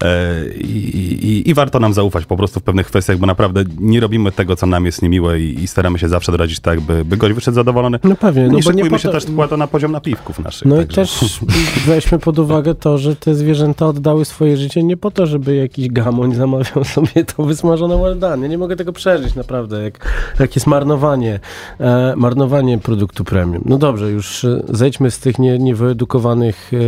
[0.03, 3.99] E, I, i, I warto nam zaufać po prostu w pewnych kwestiach, bo naprawdę nie
[3.99, 7.17] robimy tego, co nam jest niemiłe i, i staramy się zawsze doradzić tak, by, by
[7.17, 7.99] gość wyszedł zadowolony.
[8.03, 10.67] No pewnie, no I bo nie się to- też składa na poziom napiwków naszych.
[10.67, 10.95] No i także.
[10.95, 11.39] też
[11.85, 15.89] weźmy pod uwagę to, że te zwierzęta oddały swoje życie nie po to, żeby jakiś
[15.89, 18.15] gamoń zamawiał sobie to wysmażone.
[18.21, 19.83] Ja nie mogę tego przeżyć, naprawdę.
[19.83, 20.07] Jak,
[20.39, 21.39] jak jest marnowanie,
[21.79, 23.63] e, marnowanie produktu premium.
[23.65, 26.81] No dobrze, już e, zejdźmy z tych nie, niewyedukowanych e, e,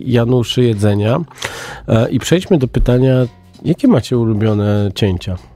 [0.00, 1.20] Januszy jedzenia
[1.88, 3.14] e, i przejdźmy do pytania,
[3.64, 5.49] jakie macie ulubione cięcia?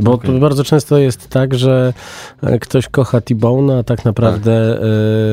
[0.00, 0.30] Bo Okej.
[0.34, 1.92] to bardzo często jest tak, że
[2.42, 4.52] e, ktoś kocha T-Bone'a, a tak naprawdę,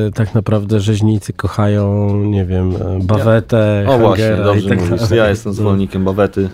[0.06, 5.10] e, tak naprawdę rzeźnicy kochają, nie wiem, e, bawetę, O właśnie, dobrze tak mówisz.
[5.10, 6.48] Ja jestem zwolennikiem bawety.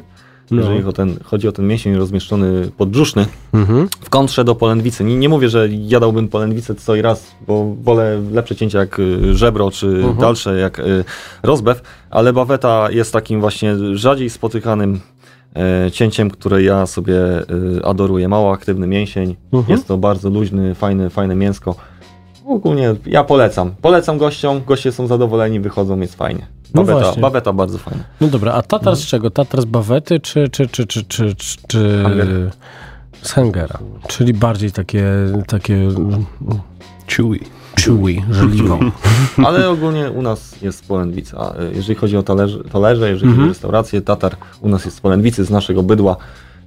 [0.50, 0.62] No.
[0.62, 3.88] Jeżeli o ten, chodzi o ten mięsień rozmieszczony podbrzuszny, Mhm.
[4.00, 5.04] w kontrze do polędwicy.
[5.04, 9.36] Nie, nie mówię, że jadałbym polędwicę co i raz, bo wolę lepsze cięcia jak y,
[9.36, 10.16] żebro, czy Mhm.
[10.16, 11.04] dalsze jak y,
[11.42, 15.00] rozbew, ale baweta jest takim właśnie rzadziej spotykanym
[15.92, 18.28] cięciem, które ja sobie y, adoruję.
[18.28, 19.72] Mało aktywny mięsień, Mhm.
[19.76, 21.74] jest to bardzo luźny, fajny, fajne mięsko.
[22.46, 23.74] Ogólnie ja polecam.
[23.82, 26.46] Polecam gościom, goście są zadowoleni, wychodzą, jest fajnie.
[26.74, 27.22] No Baweta, właśnie.
[27.22, 28.04] baweta bardzo fajna.
[28.20, 29.30] No dobra, a tatar z czego?
[29.30, 31.34] Tatar z bawety czy, czy, czy, czy, czy,
[31.68, 32.50] czy, Hanger.
[33.22, 33.78] z hangera?
[34.08, 35.06] Czyli bardziej takie,
[35.46, 36.24] takie mm,
[37.08, 37.38] Chewy.
[37.80, 38.90] Chewy, żeliwą.
[39.46, 41.54] Ale ogólnie u nas jest polędwica.
[41.74, 45.44] Jeżeli chodzi o talerze, talerze jeżeli chodzi o restaurację, tatar u nas jest z polędwicy,
[45.44, 46.16] z naszego bydła,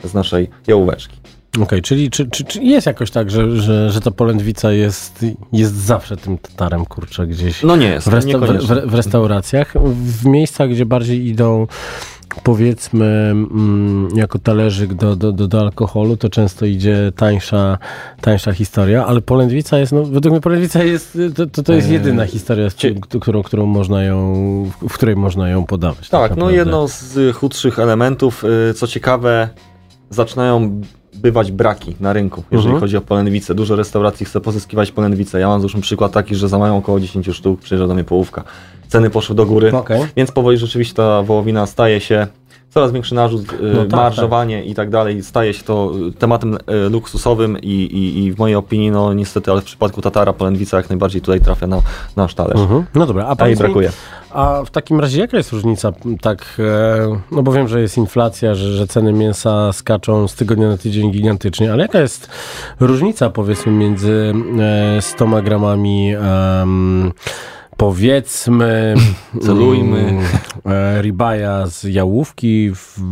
[0.03, 1.17] z naszej jałóweczki.
[1.61, 5.75] Okej, czyli czy, czy, czy jest jakoś tak, że, że, że ta polędwica jest, jest
[5.75, 10.69] zawsze tym tatarem, kurczę, gdzieś No nie jest, w, resta- w, w restauracjach, w miejscach,
[10.69, 11.67] gdzie bardziej idą
[12.43, 17.77] powiedzmy mm, jako talerzyk do, do, do, do alkoholu, to często idzie tańsza,
[18.21, 21.93] tańsza historia, ale polędwica jest, no według mnie polędwica jest, to, to, to jest Eee,
[21.93, 22.67] jedyna historia,
[23.19, 24.33] którą, którą, można ją,
[24.89, 26.09] w której można ją podawać.
[26.09, 26.55] Tak, no naprawdę.
[26.55, 28.43] jedno z chudszych elementów.
[28.69, 29.49] y, Co ciekawe,
[30.09, 30.81] zaczynają
[31.17, 32.81] bywać braki na rynku, jeżeli Mhm.
[32.81, 33.55] chodzi o polędwicę.
[33.55, 35.39] Dużo restauracji chce pozyskiwać polędwicę.
[35.39, 38.43] Ja mam zresztą przykład taki, że zamawiam około 10 sztuk, przyjeżdża do mnie połówka.
[38.87, 40.01] Ceny poszły do góry, Okej.
[40.15, 42.27] więc powoli rzeczywiście ta wołowina staje się
[42.77, 45.23] coraz większy narzut, y, No tak, marżowanie i tak dalej.
[45.23, 49.51] Staje się to y, tematem y, luksusowym i, i, i w mojej opinii, no niestety,
[49.51, 51.81] ale w przypadku Tatara polędwica jak najbardziej tutaj trafia na
[52.15, 52.59] nasz talerz.
[52.59, 52.85] Mhm.
[52.95, 53.91] No dobra, a A jej brakuje.
[54.31, 58.55] A w takim razie jaka jest różnica tak, e, no bo wiem, że jest inflacja,
[58.55, 62.29] że, że ceny mięsa skaczą z tygodnia na tydzień gigantycznie, ale jaka jest
[62.79, 64.33] różnica powiedzmy między
[64.97, 67.11] e, 100 gramami em,
[67.77, 68.95] powiedzmy
[69.45, 70.01] Celujmy.
[70.11, 70.23] mm,
[70.65, 72.71] e, ribaja z jałówki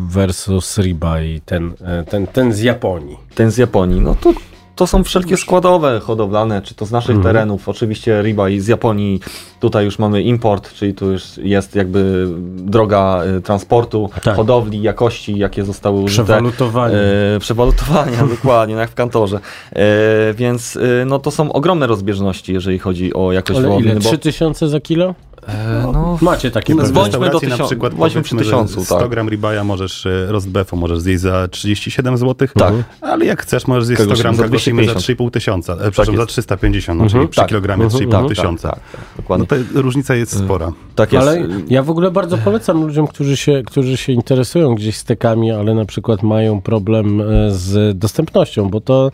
[0.09, 3.17] versus ribaj ten, e, ten, ten z Japonii.
[3.35, 4.33] Ten z Japonii, no to,
[4.75, 7.33] to są wszelkie składowe hodowlane, czy to z naszych Mhm.
[7.35, 7.69] terenów.
[7.69, 9.19] Oczywiście ryba i z Japonii,
[9.59, 14.35] tutaj już mamy import, czyli tu już jest jakby droga y, transportu, Tak.
[14.35, 16.23] hodowli, jakości, jakie zostały użyte.
[16.23, 16.95] Przewalutowanie.
[17.35, 19.39] E, przewalutowania, dokładnie, jak w kantorze.
[19.71, 23.69] E, więc y, no, to są ogromne rozbieżności, jeżeli chodzi o jakość Ale ile?
[23.69, 23.95] wołowiny.
[23.95, 25.15] bo- 3000 za kilo?
[25.47, 26.83] E, no, Macie takie No.
[26.83, 29.09] Bądźmy do restauracji na przykład bądźmy przy tysiącu, 100 tak.
[29.09, 32.47] gram ribaja możesz, e, roast możesz zjeść za 37 zł.
[32.57, 32.73] Tak.
[33.01, 35.29] Ale jak chcesz, możesz zjeść 100 Kagoshima gram za kagoshimy za 250.
[35.29, 35.73] 3,5 tysiąca.
[35.73, 36.31] E, przepraszam, za jest.
[36.31, 37.21] 350, no, Mhm.
[37.21, 37.49] czyli przy Tak.
[37.49, 38.29] kilogramie Mhm, 3,5 mhm.
[38.29, 38.69] tysiąca.
[38.69, 39.47] Tak, tak, dokładnie.
[39.51, 40.71] No to różnica jest spora.
[40.95, 41.27] tak jest.
[41.27, 45.73] Ale ja w ogóle bardzo polecam ludziom, którzy się, którzy się interesują gdzieś stekami, ale
[45.75, 49.11] na przykład mają problem e, z dostępnością, bo to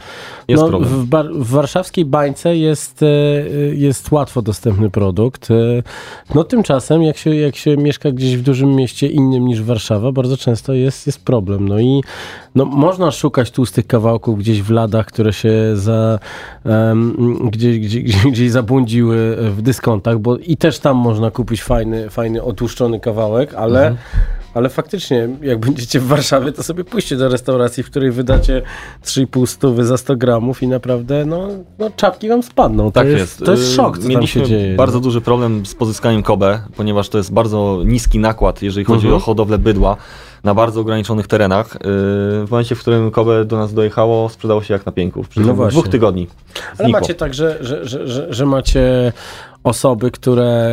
[0.48, 0.92] Jest no, problem.
[0.92, 3.06] w, bar- w warszawskiej bańce jest, e,
[3.74, 5.50] jest łatwo dostępny produkt.
[6.36, 10.38] No tymczasem, jak się, jak się mieszka gdzieś w dużym mieście innym niż Warszawa, bardzo
[10.38, 11.70] często jest, jest problem.
[11.70, 12.04] No i
[12.56, 16.20] no, można szukać tłustych kawałków gdzieś w ladach, które się za,
[16.66, 22.44] em, gdzieś, gdzieś, gdzieś, zabłądziły w dyskontach, bo i też tam można kupić fajny, fajny
[22.44, 23.96] otłuszczony kawałek, ale,
[24.54, 28.62] ale faktycznie, jak będziecie w Warszawie, to sobie pójście do restauracji, w której wydacie
[29.06, 31.48] 3,5 stówy za 100 gramów i naprawdę, no,
[31.80, 32.86] no czapki wam spadną.
[32.86, 33.46] To Tak jest, jest.
[33.46, 34.76] To jest szok, co tam Mieliśmy się dzieje.
[34.76, 35.04] bardzo no.
[35.04, 39.16] duży problem z pozyskaniem Kobe, ponieważ to jest bardzo niski nakład, jeżeli chodzi Mhm.
[39.16, 39.98] o hodowlę bydła
[40.44, 41.76] na bardzo ograniczonych terenach.
[41.76, 41.80] Y,
[42.46, 45.24] W momencie, w którym Kobe do nas dojechało, sprzedało się jak na pięku.
[45.24, 46.28] W No dwóch tygodni.
[46.68, 47.00] Ale Znikło.
[47.02, 49.14] macie tak, że, że, że, że macie
[49.64, 50.72] osoby, które,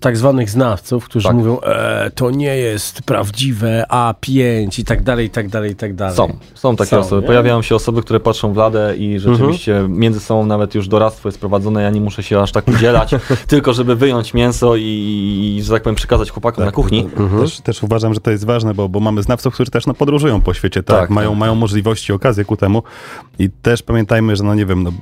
[0.00, 1.36] tak zwanych znawców, którzy Tak.
[1.36, 5.94] mówią, e, to nie jest prawdziwe A5 i tak dalej, i tak dalej, i tak
[5.94, 6.16] dalej.
[6.16, 7.20] Są, są takie Są, osoby.
[7.20, 7.26] nie?
[7.26, 11.38] Pojawiają się osoby, które patrzą w ladę i rzeczywiście między sobą nawet już doradztwo jest
[11.40, 11.82] prowadzone.
[11.82, 13.10] Ja nie muszę się aż tak udzielać,
[13.46, 14.82] tylko żeby wyjąć mięso i,
[15.58, 17.08] i, że tak powiem, przekazać chłopakom na kuchni.
[17.40, 20.40] Też, też uważam, że to jest ważne, bo, bo mamy znawców, którzy też no, podróżują
[20.40, 21.38] po świecie, tak, Tak, mają, tak.
[21.38, 22.82] mają możliwości, okazję ku temu
[23.38, 24.92] i też pamiętajmy, że no nie wiem, no,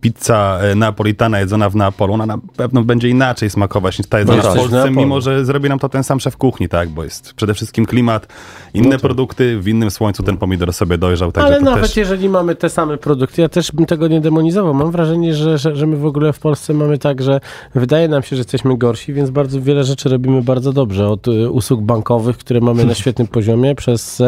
[0.00, 4.42] pizza e, napolitana jedzona w Neapolu, ona na pewno będzie inaczej smakować niż ta jedzona
[4.42, 7.54] w Polsce, mimo że zrobi nam to ten sam szef kuchni, tak, bo jest przede
[7.54, 8.26] wszystkim klimat,
[8.74, 11.96] inne produkty, w innym słońcu ten pomidor sobie dojrzał, także Ale to nawet też...
[11.96, 14.74] jeżeli mamy te same produkty, ja też bym tego nie demonizował.
[14.74, 17.40] Mam wrażenie, że, że, że my w ogóle w Polsce mamy tak, że
[17.74, 21.08] wydaje nam się, że jesteśmy gorsi, więc bardzo wiele rzeczy robimy bardzo dobrze.
[21.08, 24.22] Od y, usług bankowych, które mamy na świetnym poziomie, przez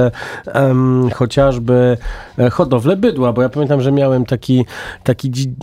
[0.46, 1.96] em, chociażby
[2.38, 4.64] e, hodowlę bydła, bo ja pamiętam, że miałem taki,
[5.04, 5.54] taki dzi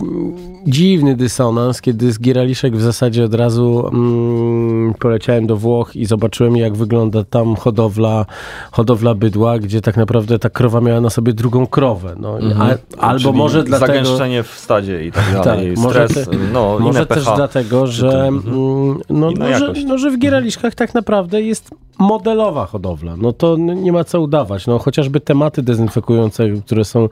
[0.66, 6.56] dziwny dysonans, kiedy z Gieraliszek w zasadzie od razu mm, poleciałem do Włoch i zobaczyłem,
[6.56, 8.26] jak wygląda tam hodowla,
[8.70, 12.14] hodowla bydła, gdzie tak naprawdę ta krowa miała na sobie drugą krowę.
[12.20, 13.92] No, a, albo Czyli może dlatego...
[13.92, 17.36] Zagęszczenie w stadzie i tak dalej, Tak, może stres, te- no, Może też pH.
[17.36, 23.16] dlatego, że, mm, no, no, że, no, że w Gieraliszkach tak naprawdę jest modelowa hodowla.
[23.16, 24.66] No to nie ma co udawać.
[24.66, 27.08] No, chociażby tematy dezynfekujące, które są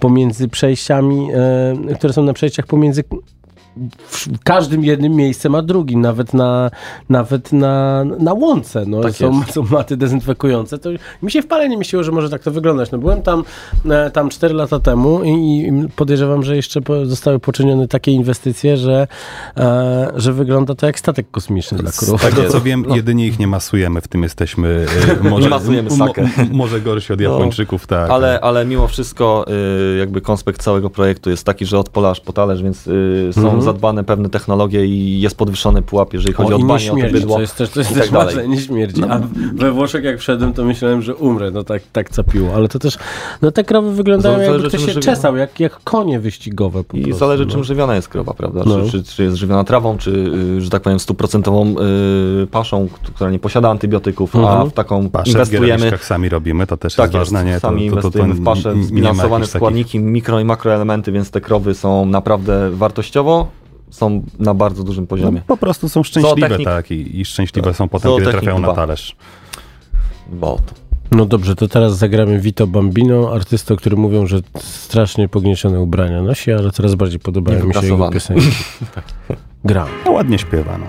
[0.00, 1.28] pomiędzy przejściami,
[1.90, 3.04] e, które są na przejściach pomiędzy
[4.08, 6.70] w każdym jednym miejscem a drugim, nawet na,
[7.08, 8.84] nawet na, na łące.
[8.86, 9.52] No, Tak są, jest.
[9.52, 10.78] są maty dezynfekujące.
[10.78, 10.90] To
[11.22, 12.90] mi się w pale nie myśliło, że może tak to wyglądać.
[12.90, 13.44] No, byłem tam,
[13.90, 19.06] e, tam 4 lata temu i, i podejrzewam, że jeszcze zostały poczynione takie inwestycje, że,
[19.56, 22.20] e, że wygląda to jak statek kosmiczny dla Z krów.
[22.22, 22.62] tego co jest.
[22.62, 24.86] wiem, jedynie ich nie masujemy, w tym jesteśmy
[25.22, 26.22] e, może, masujemy sakę.
[26.22, 28.10] mo- może gorsi od No, Japończyków, tak.
[28.10, 29.44] Ale, ale mimo wszystko
[29.94, 33.30] y, jakby konspekt całego projektu jest taki, że od pola aż po talerz, więc y,
[33.32, 36.64] są są zadbane pewne technologie i jest podwyższony pułap, jeżeli chodzi o, o i nie
[36.64, 37.34] dbanie o to śmierdzi, bydło.
[37.34, 39.02] to jest też, to jest też tak ważne, nie śmierdzi.
[39.10, 39.20] A
[39.54, 42.54] we Włoszech jak wszedłem, to myślałem, że umrę, no tak, tak capiło.
[42.54, 42.98] Ale to też,
[43.42, 45.00] no te krowy wyglądają Zależy, jakby ktoś się żywią.
[45.00, 47.52] czesał, jak, jak konie wyścigowe po I prostu, zależy no.
[47.52, 48.62] czym żywiona jest krowa, prawda?
[48.66, 48.76] No.
[48.84, 51.74] Czy, czy, czy jest żywiona trawą, czy, y, że tak powiem, stuprocentową
[52.42, 54.70] y, paszą, która nie posiada antybiotyków, a Mhm.
[54.70, 55.66] w taką Pasze w inwestujemy.
[55.66, 57.50] Gieraliszkach sami robimy, to też Tak jest ważne, nie?
[57.50, 59.58] jest, To- sami to, to, to, inwestujemy w paszę, nie- nie ma zbilansowane jakichś takich-
[59.58, 63.48] składniki, mikro i makroelementy, więc te krowy są naprawdę wartościowo,
[63.90, 65.42] są na bardzo dużym No, poziomie.
[65.46, 68.74] po prostu są szczęśliwe, Zootechnik- tak, i, i szczęśliwe są potem, kiedy Zootechnik trafiają na
[68.74, 69.16] talerz.
[70.32, 70.80] Bo to.
[71.16, 76.22] No dobrze, to teraz zagramy Vito Bambino, artystę, o którym mówią, że strasznie pogniecione ubrania
[76.22, 78.46] nosi, ale coraz bardziej podobają mi się jego piosenki.
[78.94, 79.04] tak.
[79.64, 79.88] Gram.
[80.04, 80.86] No, ładnie śpiewa, no.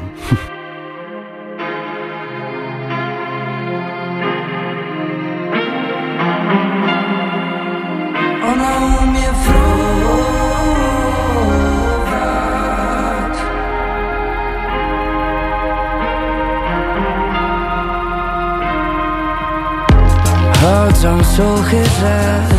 [21.42, 22.50] Suchy rzek,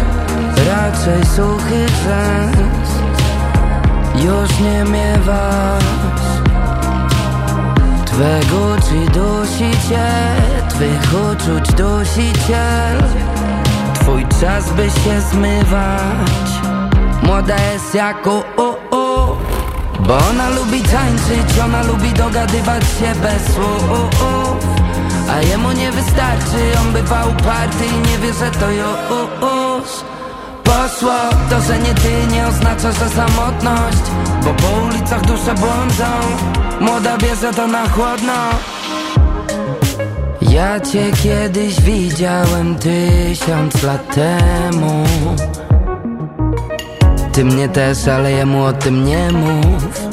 [0.68, 2.90] raczej suchy rzęs
[4.24, 5.84] Już nie miewasz.
[8.04, 10.08] Twego ci dusi cię,
[10.68, 12.98] twych uczuć dusiciel
[13.94, 16.50] Twój czas by się zmywać.
[17.22, 19.36] Młoda jest jak u, u, u.
[20.06, 24.71] Bo ona lubi tańczyć, ona lubi dogadywać się bez słów
[25.32, 29.88] A jemu nie wystarczy, on bywa uparty i nie wie, że to już
[30.64, 31.12] Poszło,
[31.50, 34.02] to, że nie ty nie oznacza, że samotność
[34.44, 36.04] Bo po ulicach dusze błądzą.
[36.80, 38.32] Młoda bierze to na chłodno.
[40.40, 45.04] Ja cię kiedyś widziałem tysiąc lat temu.
[47.32, 50.11] Ty mnie też, ale jemu o tym nie mów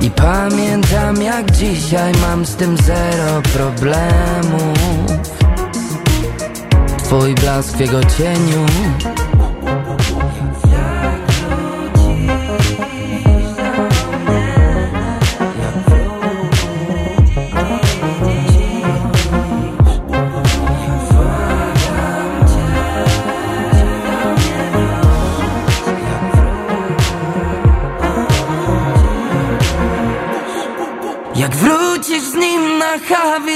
[0.00, 4.78] I pamiętam jak dzisiaj mam z tym zero problemów.
[7.04, 8.66] Twój blask w jego cieniu
[33.08, 33.55] nim na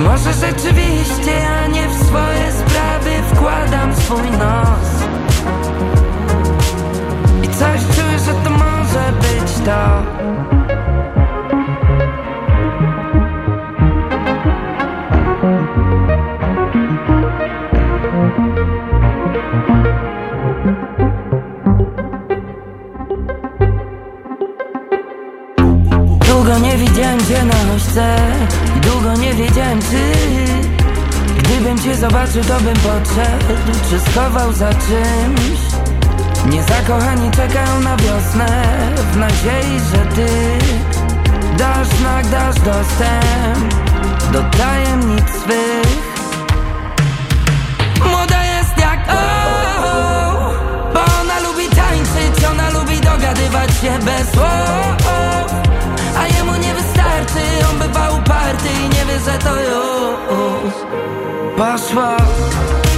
[0.00, 4.88] może rzeczywiście ja nie w swoje sprawy wkładam swój nos?
[7.42, 10.19] I coś czuję, że to może być to
[32.00, 33.46] zobaczył to bym podszedł
[33.90, 35.60] Czy schował za czymś.
[36.46, 38.62] Niezakochani czekają na wiosnę
[39.12, 40.28] W nadziei, że ty
[41.58, 43.74] Dasz znak, dasz dostęp
[44.32, 46.10] Do tajemnic swych.
[48.06, 49.22] Młoda jest jak o,
[50.94, 55.10] Bo ona lubi tańczyć, ona lubi dogadywać się bez słów.
[56.18, 61.19] A jemu nie wystarczy, on bywa uparty i nie wie, że to już
[61.60, 62.89] Poszło Jaja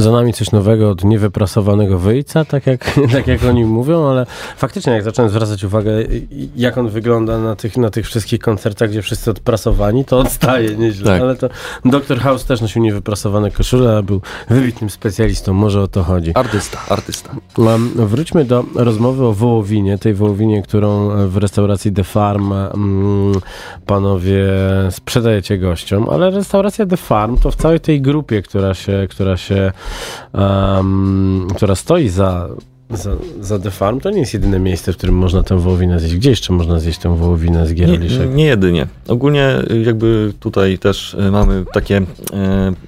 [0.00, 4.26] Za nami coś nowego od niewyprasowanego wyjca, tak jak, tak jak oni mówią, ale
[4.56, 5.90] faktycznie jak zacząłem zwracać uwagę,
[6.56, 11.06] jak on wygląda na tych, na tych wszystkich koncertach, gdzie wszyscy odprasowani, to odstaje nieźle.
[11.06, 11.22] Tak.
[11.22, 11.48] Ale to
[11.84, 12.20] Dr.
[12.20, 16.32] House też nosił niewyprasowane koszule, a był wybitnym specjalistą, może o to chodzi.
[16.34, 17.36] Artysta, artysta.
[17.58, 23.32] Um, wróćmy do rozmowy o wołowinie, tej wołowinie, którą w restauracji The Farm mm,
[23.86, 24.44] panowie
[24.90, 29.72] sprzedajecie gościom, ale restauracja The Farm to w całej tej grupie, która się, która się
[30.32, 32.48] em, która stoi za,
[32.90, 33.10] za,
[33.40, 36.16] za The Farm, to nie jest jedyne miejsce, w którym można tę wołowinę zjeść.
[36.16, 38.34] Gdzie jeszcze można zjeść tę wołowinę z Nie, gieraliszek?
[38.34, 38.86] nie jedynie.
[39.08, 42.04] Ogólnie y, jakby tutaj też y, mamy takie, y,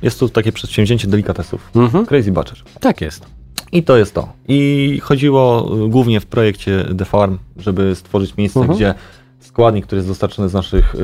[0.03, 1.71] jest tu takie przedsięwzięcie delikatesów.
[1.77, 2.07] Mhm.
[2.07, 2.59] Crazy Butcher.
[2.81, 3.27] Tak jest.
[3.73, 4.29] I to jest to.
[4.49, 8.77] I chodziło głównie w projekcie The Farm, żeby stworzyć miejsce, Mhm.
[8.79, 8.95] gdzie
[9.41, 10.99] składnik, który jest dostarczony z naszych y,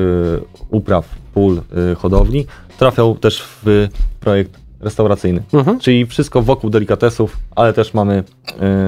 [0.69, 2.45] upraw, pól, y, hodowli,
[2.77, 3.87] trafiał też w
[4.19, 5.43] projekt restauracyjny.
[5.53, 5.79] Mhm.
[5.79, 8.23] Czyli wszystko wokół delikatesów, ale też mamy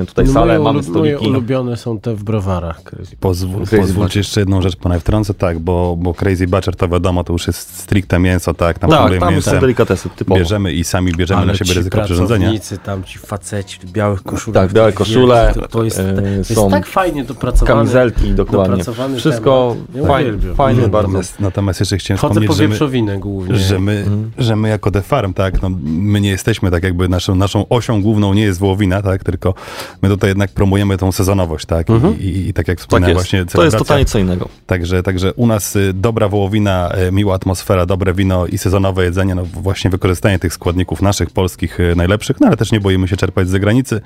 [0.03, 1.27] y, tutaj No, salę, mamy ulu- moje stoliki.
[1.31, 2.83] ulubione są te w browarach.
[2.83, 3.15] Crazy.
[3.19, 7.23] Pozwól, Crazy pozwólcie jeszcze jedną rzecz ponad wtrącę, tak, bo, bo Crazy Butcher to wiadomo,
[7.23, 10.39] to już jest stricte mięso, tak, tam Tak, tam są mięsem, delikatesy typowo.
[10.39, 12.39] bierzemy i sami bierzemy na siebie ryzyko przyrządzenia.
[12.39, 14.63] pracownicy, tam ci faceci w białych koszulach.
[14.63, 17.75] Tak, białe koszule, To, to, jest, e, to jest są tak fajnie dopracowane.
[17.79, 18.69] Kamizelki, dokładnie.
[18.77, 19.95] dopracowany Wszystko temat.
[20.07, 20.55] Ja fajnie, uwielbiam.
[20.55, 20.91] fajnie Mhm.
[20.91, 21.07] bardzo.
[21.07, 23.55] Natomiast, natomiast jeszcze chciałem Chodzę wspomnieć, po że my, wieprzowinę głównie.
[23.55, 24.31] że my, Mhm.
[24.37, 28.01] że my jako The Farm, tak, no, my nie jesteśmy tak jakby naszą, naszą osią
[28.01, 29.53] główną nie jest wołowina, tak, tylko
[30.01, 31.87] my tutaj jednak promujemy tą sezonowość, tak,
[32.19, 33.27] I, i, i tak jak Tak wspomniałem jest.
[33.27, 34.49] właśnie To jest totalnie co innego.
[34.65, 39.35] Także, także u nas y, dobra wołowina, y, miła atmosfera, dobre wino i sezonowe jedzenie,
[39.35, 43.17] no właśnie wykorzystanie tych składników naszych, polskich, y, najlepszych, no ale też nie boimy się
[43.17, 44.01] czerpać z zagranicy.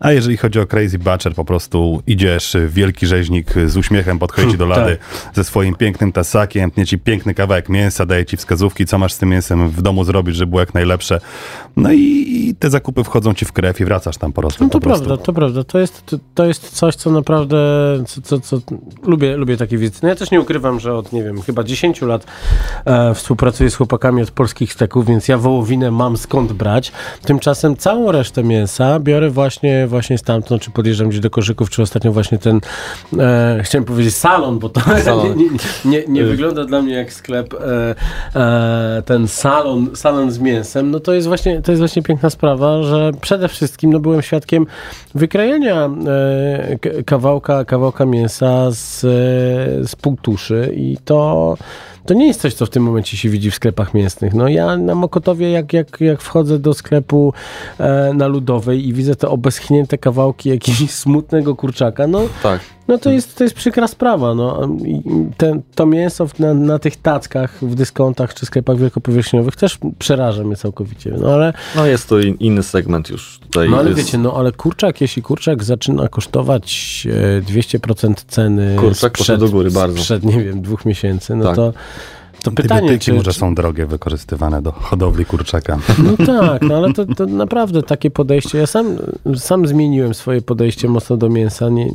[0.00, 4.66] A jeżeli chodzi o Crazy Butcher, po prostu idziesz, wielki rzeźnik z uśmiechem podchodzi do
[4.66, 4.96] lady
[5.34, 9.18] ze swoim pięknym tasakiem, tnie ci piękny kawałek mięsa, daje ci wskazówki, co masz z
[9.18, 11.13] tym mięsem w domu zrobić, żeby było jak najlepsze.
[11.76, 14.64] No i, i te zakupy wchodzą ci w krew i wracasz tam po prostu.
[14.64, 15.04] No to prostu.
[15.04, 15.64] prawda, to prawda.
[15.64, 17.56] To jest, to, to jest coś, co naprawdę,
[18.06, 18.58] co, co, co
[19.02, 19.98] lubię, lubię takie wizyty.
[20.02, 22.26] No ja też nie ukrywam, że od, nie wiem, chyba 10 lat
[22.84, 26.92] e, współpracuję z chłopakami od polskich steków, więc ja wołowinę mam skąd brać.
[27.22, 32.12] Tymczasem całą resztę mięsa biorę właśnie, właśnie stamtąd, czy podjeżdżam gdzieś do koszyków, czy ostatnio
[32.12, 32.60] właśnie ten,
[33.18, 35.36] e, chciałem powiedzieć salon, bo to Salon.
[35.36, 37.94] nie, nie, nie, nie wygląda dla mnie jak sklep, e,
[38.40, 42.82] e, ten salon, salon z mięsem, no to jest właśnie, to jest właśnie piękna sprawa,
[42.82, 44.66] że przede wszystkim no, byłem świadkiem
[45.14, 45.90] wykrajania
[46.86, 49.08] e, kawałka, kawałka mięsa z, e,
[49.88, 51.56] z półtuszy i to
[52.06, 54.34] to nie jest coś, co w tym momencie się widzi w sklepach mięsnych.
[54.34, 57.32] No ja na Mokotowie, jak, jak, jak wchodzę do sklepu
[57.78, 62.60] e, na Ludowej i widzę te obeschnięte kawałki jakiegoś smutnego kurczaka, no Tak.
[62.88, 64.34] no to jest, to jest przykra sprawa.
[64.34, 64.68] No.
[65.36, 70.56] Ten, to mięso na, na tych tackach w dyskontach czy sklepach wielkopowierzchniowych też przeraża mnie
[70.56, 71.14] całkowicie.
[71.20, 73.70] No ale, No jest to in, inny segment już tutaj.
[73.70, 77.06] no, ale jest, wiecie, no ale kurczak, jeśli kurczak zaczyna kosztować
[77.38, 79.98] e, 200% ceny Kurczak poszedł do góry bardzo.
[79.98, 81.56] sprzed, nie wiem, dwóch miesięcy, no Tak.
[81.56, 81.72] to,
[82.44, 85.78] to pytanie, Antybiotyki czy, może czy, są drogie wykorzystywane do hodowli kurczaka.
[85.98, 88.58] No tak, no ale to, to naprawdę takie podejście.
[88.58, 88.96] Ja sam,
[89.36, 91.88] sam zmieniłem swoje podejście mocno do mięsa nie,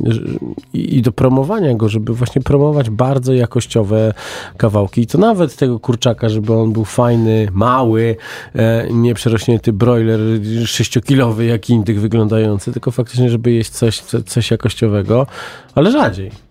[0.74, 4.14] i, i do promowania go, żeby właśnie promować bardzo jakościowe
[4.56, 5.00] kawałki.
[5.00, 8.16] I to nawet tego kurczaka, żeby on był fajny, mały,
[8.54, 10.20] e, nie przerośnięty broiler
[10.64, 15.26] sześciokilowy, jak indyk wyglądający, tylko faktycznie, żeby jeść coś, co- coś jakościowego,
[15.74, 16.49] ale rzadziej.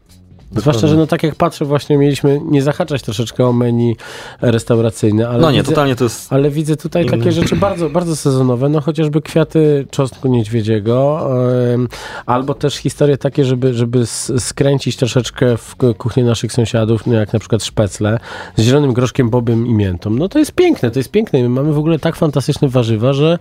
[0.56, 3.96] Zwłaszcza, że no tak jak patrzę, właśnie mieliśmy nie zahaczać troszeczkę o menu
[4.42, 6.34] restauracyjne, ale No nie, widzę- totalnie to jest...
[6.34, 7.18] ale widzę tutaj Inny.
[7.18, 11.30] takie rzeczy bardzo, bardzo sezonowe, no chociażby kwiaty czosnku niedźwiedziego,
[12.26, 14.06] albo też historie takie, żeby, żeby
[14.40, 18.20] skręcić troszeczkę w ku- kuchnię naszych sąsiadów, no jak na przykład szpecle
[18.56, 20.10] z zielonym groszkiem bobem i miętą.
[20.10, 21.42] No to jest piękne, to jest piękne.
[21.42, 23.40] My mamy w ogóle tak fantastyczne warzywa, że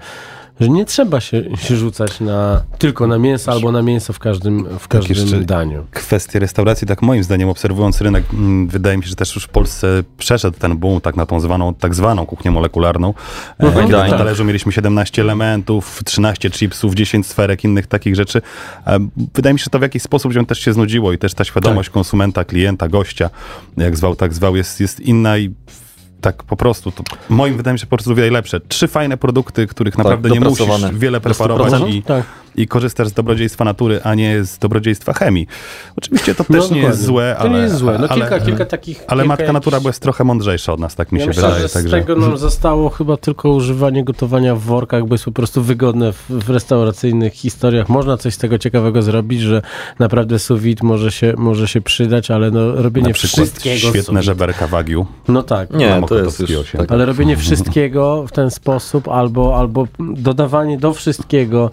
[0.61, 4.67] że nie trzeba się, się rzucać na, tylko na mięso albo na mięso w każdym,
[4.79, 5.85] w każdym jeszcze- daniu.
[5.91, 9.49] kwestie restauracji, tak moim zdaniem, obserwując rynek, mm, wydaje mi się, że też już w
[9.49, 13.15] Polsce przeszedł ten boom tak na tą zwaną, tak zwaną kuchnię molekularną.
[13.61, 13.87] E, Mhm.
[13.87, 14.11] Kiedy Tak.
[14.11, 18.43] na talerzu mieliśmy 17 elementów, 13 chipsów, 10 sferek, innych takich rzeczy.
[18.87, 18.99] E,
[19.35, 21.45] Wydaje mi się, że to w jakiś sposób się też się znudziło i też ta
[21.45, 23.31] świadomość konsumenta, klienta, gościa,
[23.77, 25.51] jak zwał, tak zwał, jest, jest inna i
[26.21, 28.61] tak po prostu, to moim wydaje mi się po prostu wiele lepsze.
[28.61, 31.35] Trzy fajne produkty, których naprawdę nie musisz wiele Do 100%.
[31.35, 32.25] preparować i, Tak.
[32.59, 35.47] I korzystasz z dobrodziejstwa natury, a nie z dobrodziejstwa chemii.
[35.97, 37.51] Oczywiście to też nie jest No złe, To ale...
[37.51, 37.99] nie jest złe.
[38.01, 39.05] No ale, kilka, kilka takich...
[39.07, 41.63] ale kilka matka natura była trochę mądrzejsza od nas, tak mi Ja się myślę, wydaje.
[41.63, 41.91] że z Także...
[41.91, 46.25] tego nam zostało chyba tylko używanie gotowania w workach, bo jest po prostu wygodne w,
[46.29, 47.89] w restauracyjnych historiach.
[47.89, 49.63] Można coś z tego ciekawego zrobić, że
[49.99, 55.07] naprawdę vide może się, może się przydać, ale no, robienie wszystkiego świetne żeberka Wagyu.
[55.29, 55.71] No tak.
[55.71, 56.73] Nie, to jest już...
[56.73, 56.93] Tak.
[56.93, 61.71] Ale robienie wszystkiego w ten sposób, albo, albo dodawanie do wszystkiego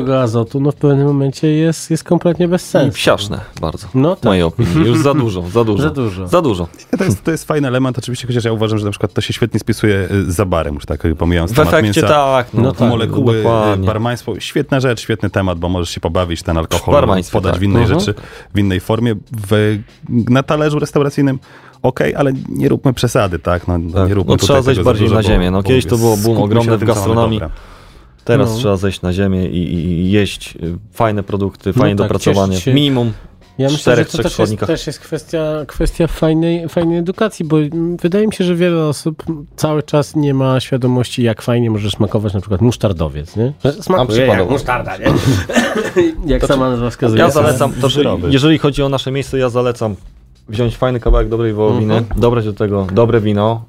[0.00, 2.94] ciekłego azotu, no w pewnym momencie jest, jest kompletnie bez I sensu.
[2.94, 4.24] psiaszne bardzo, No w tak.
[4.24, 4.86] mojej opinii.
[4.88, 5.82] Już za dużo, za dużo.
[5.82, 6.28] Za dużo.
[6.28, 6.68] Za dużo.
[6.98, 9.32] To jest, to jest fajny element, oczywiście, chociaż ja uważam, że na przykład to się
[9.32, 12.14] świetnie spisuje y, za barem, już tak pomijając W temat efekcie mięsa.
[12.14, 13.86] tak, no, No tak, molekuły, y, dokładnie.
[13.86, 17.60] barmaństwo, świetna rzecz, świetny temat, bo możesz się pobawić, ten alkohol podać tak.
[17.60, 18.00] w innej Mhm.
[18.00, 18.14] rzeczy,
[18.54, 19.14] w innej formie.
[19.50, 19.78] W,
[20.10, 21.38] na talerzu restauracyjnym
[21.82, 23.68] okej, ale nie róbmy przesady, tak?
[23.68, 24.08] No, Tak.
[24.08, 25.50] Nie róbmy No, trzeba tutaj zejść tego za bardziej dużo, na ziemię.
[25.50, 27.40] No, kiedyś to było boom ogromny w gastronomii.
[28.24, 28.56] Teraz No.
[28.58, 32.52] trzeba zejść na ziemię i, i, i jeść y, fajne produkty, fajnie tak, dopracowane.
[32.52, 33.12] cieszyć się- Minimum
[33.58, 37.58] Ja myślę, że czterech, to też jest, też jest kwestia, kwestia fajnej, fajnej edukacji, bo
[37.60, 39.24] mm, wydaje mi się, że wiele osób
[39.56, 43.52] cały czas nie ma świadomości, jak fajnie może smakować na przykład musztardowiec, nie?
[43.80, 45.06] Smakuje jak musztarda, nie?
[46.32, 47.22] jak sama nazwa wskazuje.
[47.22, 47.88] Ja zalecam, to,
[48.28, 49.94] jeżeli chodzi o nasze miejsce, ja zalecam
[50.48, 52.20] wziąć fajny kawałek dobrej wołowiny, Mhm.
[52.20, 53.64] dobrać do tego dobre wino.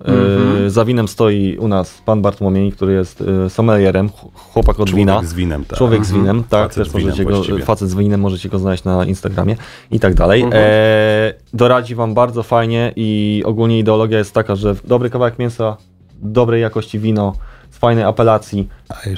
[0.65, 4.13] Y, za winem stoi u nas pan Bartłomiej, który jest y, sommelierem, ch-
[4.53, 5.13] chłopak od wina.
[5.13, 5.77] Człowiek z winem, tak.
[5.77, 7.63] Człowiek z winem, tak, Facet też z winem możecie go, właściwie.
[7.63, 9.55] facet z winem, możecie go znaleźć na Instagramie
[9.91, 10.41] i tak dalej.
[10.41, 10.63] Mhm.
[10.65, 15.77] E, doradzi wam bardzo fajnie i ogólnie ideologia jest taka, że dobry kawałek mięsa,
[16.21, 17.33] dobrej jakości wino,
[17.71, 18.67] z fajnej apelacji,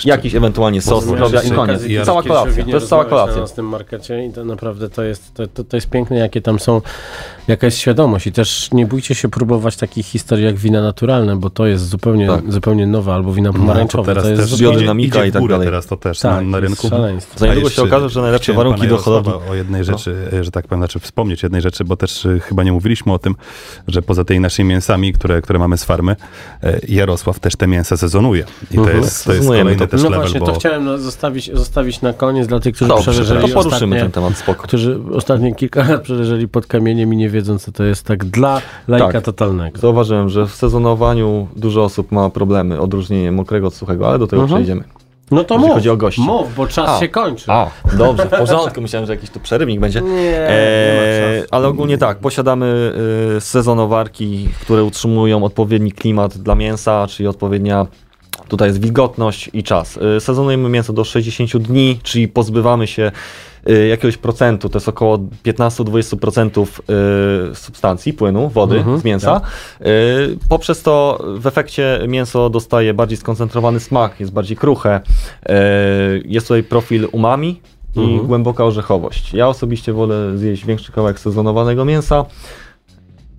[0.05, 1.85] jakiś ewentualnie sos, drobia i koniec.
[1.85, 3.41] I cała kolacja, to jest cała kolacja.
[3.41, 6.59] Na tym markecie i to naprawdę to jest, to, to, to jest piękne, jakie tam
[6.59, 6.81] są,
[7.47, 11.49] jaka jest świadomość i też nie bójcie się próbować takich historii jak wina naturalne, bo
[11.49, 12.51] to jest zupełnie, Tak.
[12.51, 14.03] zupełnie nowe, albo wina No, pomarańczowe.
[14.15, 14.73] to teraz jest też zupełnie...
[14.73, 15.67] biodynamika idzie i tak dalej.
[15.67, 16.87] teraz to też Tak, na, na rynku.
[17.35, 19.27] Za niedługo się okaże, że najlepsze warunki pana do hodowli.
[19.31, 22.63] Jarosława o jednej rzeczy, że tak powiem, znaczy wspomnieć jednej rzeczy, bo też y, chyba
[22.63, 23.35] nie mówiliśmy o tym,
[23.87, 26.15] że poza tymi naszymi mięsami, które, które mamy z farmy,
[26.63, 28.43] y, Jarosław też te mięsa sezonuje.
[28.71, 29.01] I to Mhm.
[29.01, 29.91] jest, to jest kolejny to.
[29.91, 32.89] też No level, właśnie, bo to chciałem no, zostawić, zostawić na koniec dla tych, którzy
[32.89, 34.63] Dobrze, przeżyli to poruszymy ten temat, spoko.
[34.63, 38.61] którzy ostatnie kilka lat przeleżeli pod kamieniem i nie wiedzą, co to jest tak dla
[38.87, 39.23] laika Tak.
[39.25, 39.79] totalnego.
[39.79, 44.41] Zauważyłem, że w sezonowaniu dużo osób ma problemy, odróżnienie mokrego od suchego, ale do tego
[44.41, 44.61] Mhm.
[44.61, 44.83] przejdziemy.
[45.31, 46.21] No to mów, chodzi o gości.
[46.21, 46.99] mów, bo czas A.
[46.99, 47.51] się kończy.
[47.51, 48.81] A, dobrze, w porządku.
[48.81, 50.01] Myślałem, że jakiś tu przerywnik będzie.
[50.01, 52.93] Nie, nie ma Eee, ale ogólnie tak, posiadamy
[53.37, 57.87] y, sezonowarki, które utrzymują odpowiedni klimat dla mięsa, czyli odpowiednia
[58.47, 59.99] tutaj jest wilgotność i czas.
[60.17, 63.11] Y, sezonujemy mięso do 60 dni, czyli pozbywamy się
[63.69, 66.67] y, jakiegoś procentu, to jest około 15-20%
[67.51, 69.41] y, substancji, płynu, wody Mhm, z mięsa.
[69.81, 69.85] Y,
[70.49, 75.01] poprzez to w efekcie mięso dostaje bardziej skoncentrowany smak, jest bardziej kruche.
[76.25, 77.61] Jest tutaj profil umami
[77.95, 78.27] i Mhm.
[78.27, 79.33] głęboka orzechowość.
[79.33, 82.25] Ja osobiście wolę zjeść większy kawałek sezonowanego mięsa,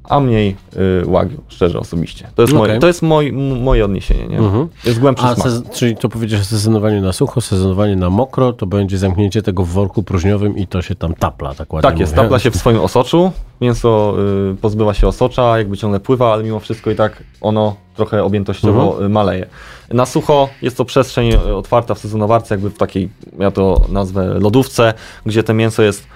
[0.09, 0.57] a mniej
[1.03, 2.29] y, łagiu, szczerze osobiście.
[2.35, 2.69] To jest, Okej.
[2.69, 3.33] moje, to jest moj,
[3.63, 4.39] moje odniesienie, nie?
[4.39, 4.69] Mhm.
[4.85, 5.35] Jest głębszy A
[5.73, 9.69] czyli to powiedziesz o sezonowaniu na sucho, sezonowanie na mokro, to będzie zamknięcie tego w
[9.69, 12.23] worku próżniowym i to się tam tapla, tak ładnie Tak jest, mówię.
[12.23, 14.15] tapla się w swoim osoczu, mięso
[14.53, 18.87] y, pozbywa się osocza, jakby ciągle pływa, ale mimo wszystko i tak ono trochę objętościowo
[18.87, 19.07] Mhm.
[19.07, 19.47] y, maleje.
[19.93, 24.39] Na sucho jest to przestrzeń y, otwarta w sezonowarce, jakby w takiej, ja to nazwę
[24.41, 24.95] lodówce,
[25.27, 26.07] gdzie to mięso jest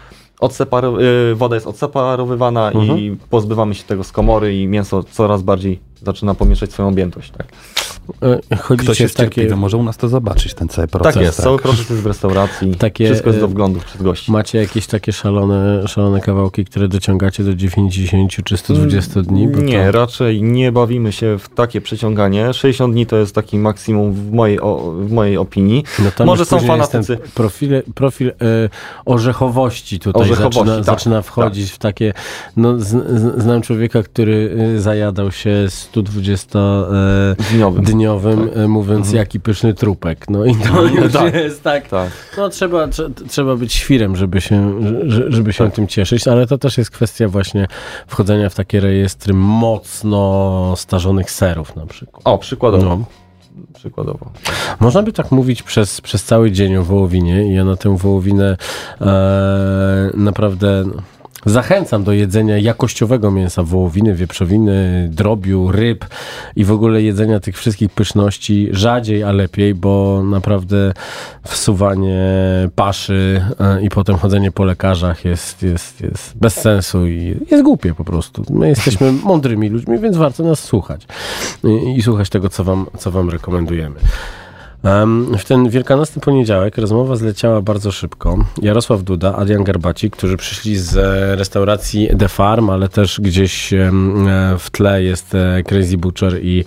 [0.41, 1.01] odseparo-
[1.33, 2.99] y, woda jest odseparowywana Mhm.
[2.99, 7.31] i pozbywamy się tego z komory i mięso coraz bardziej zaczyna pomieszać swoją objętość.
[7.31, 7.47] Tak,
[8.61, 9.29] Chodzicie ktoś jest w takie...
[9.29, 11.15] cierpliwy, może u nas to zobaczyć, ten cały proces.
[11.15, 14.33] tak jest, cały proces jest w restauracji, Takie, wszystko jest do wglądu przez gości.
[14.33, 19.49] Macie jakieś takie szalone, szalone kawałki, które dociągacie do 90 czy 120 dni?
[19.49, 19.93] Bo Nie, to...
[19.93, 22.55] raczej nie bawimy się w takie przeciąganie.
[22.55, 25.85] 60 dni to jest taki maksimum w mojej, o, w mojej opinii.
[25.99, 27.19] No Może już są fanatycy.
[27.35, 28.35] Profil, profil e,
[29.05, 32.13] orzechowości tutaj Orzechowości, zaczyna, tak, zaczyna wchodzić w takie.
[32.57, 37.85] No, z, z, znam człowieka, który e, zajadał się 120 e, Dniowym.
[37.99, 40.31] Dniowym, e, mówiąc jaki pyszny trupek.
[40.31, 41.35] No i to już tak.
[41.35, 41.89] jest tak.
[41.89, 42.11] Tak.
[42.37, 46.59] No trzeba, trze, trzeba być świrem, żeby się, że- żeby się tym cieszyć, ale to
[46.59, 47.67] też jest kwestia właśnie
[48.07, 52.23] wchodzenia w takie rejestry mocno starzonych serów na przykład.
[52.25, 52.85] O, przykładowo.
[52.85, 53.05] No.
[53.75, 54.31] Przykładowo.
[54.81, 58.57] Można by tak mówić przez, przez cały dzień o wołowinie i ja na tę wołowinę
[59.01, 61.03] e, naprawdę no,
[61.49, 66.05] zachęcam do jedzenia jakościowego mięsa wołowiny, wieprzowiny, drobiu, ryb
[66.57, 70.93] i w ogóle jedzenia tych wszystkich pyszności rzadziej, a lepiej, bo naprawdę
[71.47, 72.19] wsuwanie
[72.75, 77.95] paszy e, i potem chodzenie po lekarzach jest, jest, jest bez sensu i jest głupie
[77.95, 78.45] po prostu.
[78.51, 81.07] My jesteśmy mądrymi ludźmi, więc warto nas słuchać
[81.65, 83.97] i, i słuchać tego, co wam, co wam rekomendujemy.
[85.39, 88.45] W ten wielkanocny poniedziałek rozmowa zleciała bardzo szybko.
[88.63, 93.91] Jarosław Duda, Adrian Garbaci, którzy przyszli z e, restauracji The Farm, ale też gdzieś e,
[94.59, 96.65] w tle jest e, Crazy Butcher i,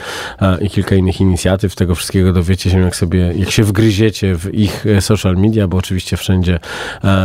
[0.61, 1.75] i kilka innych inicjatyw.
[1.75, 6.17] Tego wszystkiego dowiecie się, jak sobie, jak się wgryziecie w ich social media, bo oczywiście
[6.17, 6.59] wszędzie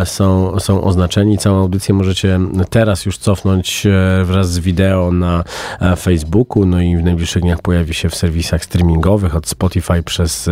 [0.04, 1.38] są, są oznaczeni.
[1.38, 3.86] Całą audycję możecie teraz już cofnąć
[4.24, 5.44] wraz z wideo na
[5.96, 10.50] Facebooku, no i w najbliższych dniach pojawi się w serwisach streamingowych od Spotify przez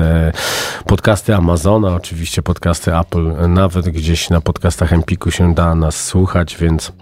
[0.87, 6.93] podcasty Amazona, oczywiście podcasty Apple, nawet gdzieś na podcastach Empiku się da nas słuchać, więc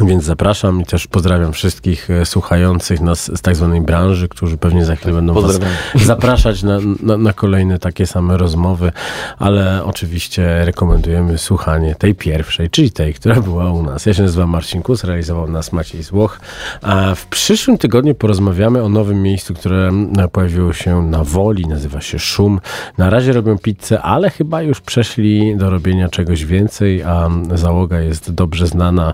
[0.00, 4.84] Więc zapraszam i też pozdrawiam wszystkich e, słuchających nas z tak zwanej branży, którzy pewnie
[4.84, 5.60] za chwilę będą was
[5.94, 8.92] zapraszać na, na, na kolejne takie same rozmowy,
[9.38, 14.06] ale oczywiście rekomendujemy słuchanie tej pierwszej, czyli tej, która była u nas.
[14.06, 16.40] Ja się nazywam Marcin Kus, realizował nas Maciej Złoch,
[16.82, 22.00] a w przyszłym tygodniu porozmawiamy o nowym miejscu, które e, pojawiło się na Woli, nazywa
[22.00, 22.60] się Szum.
[22.98, 28.32] Na razie robią pizzę, ale chyba już przeszli do robienia czegoś więcej, a załoga jest
[28.32, 29.12] dobrze znana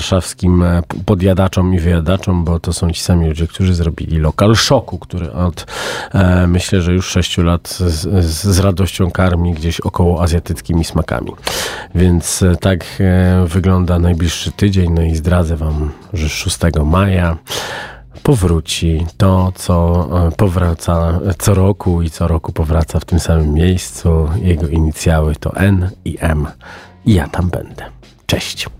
[0.00, 4.98] warszawskim e, podjadaczom i wyjadaczom, bo to są ci sami ludzie, którzy zrobili lokal szoku,
[4.98, 5.66] który od
[6.12, 11.32] e, myślę, że już sześciu lat z, z, z radością karmi gdzieś około azjatyckimi smakami.
[11.94, 17.36] Więc e, tak e, wygląda najbliższy tydzień, no i zdradzę wam, że 6 maja
[18.22, 24.28] powróci to, co e, powraca co roku i co roku powraca w tym samym miejscu.
[24.42, 26.46] Jego inicjały to N i M.
[27.06, 27.84] I ja tam będę.
[28.26, 28.79] Cześć.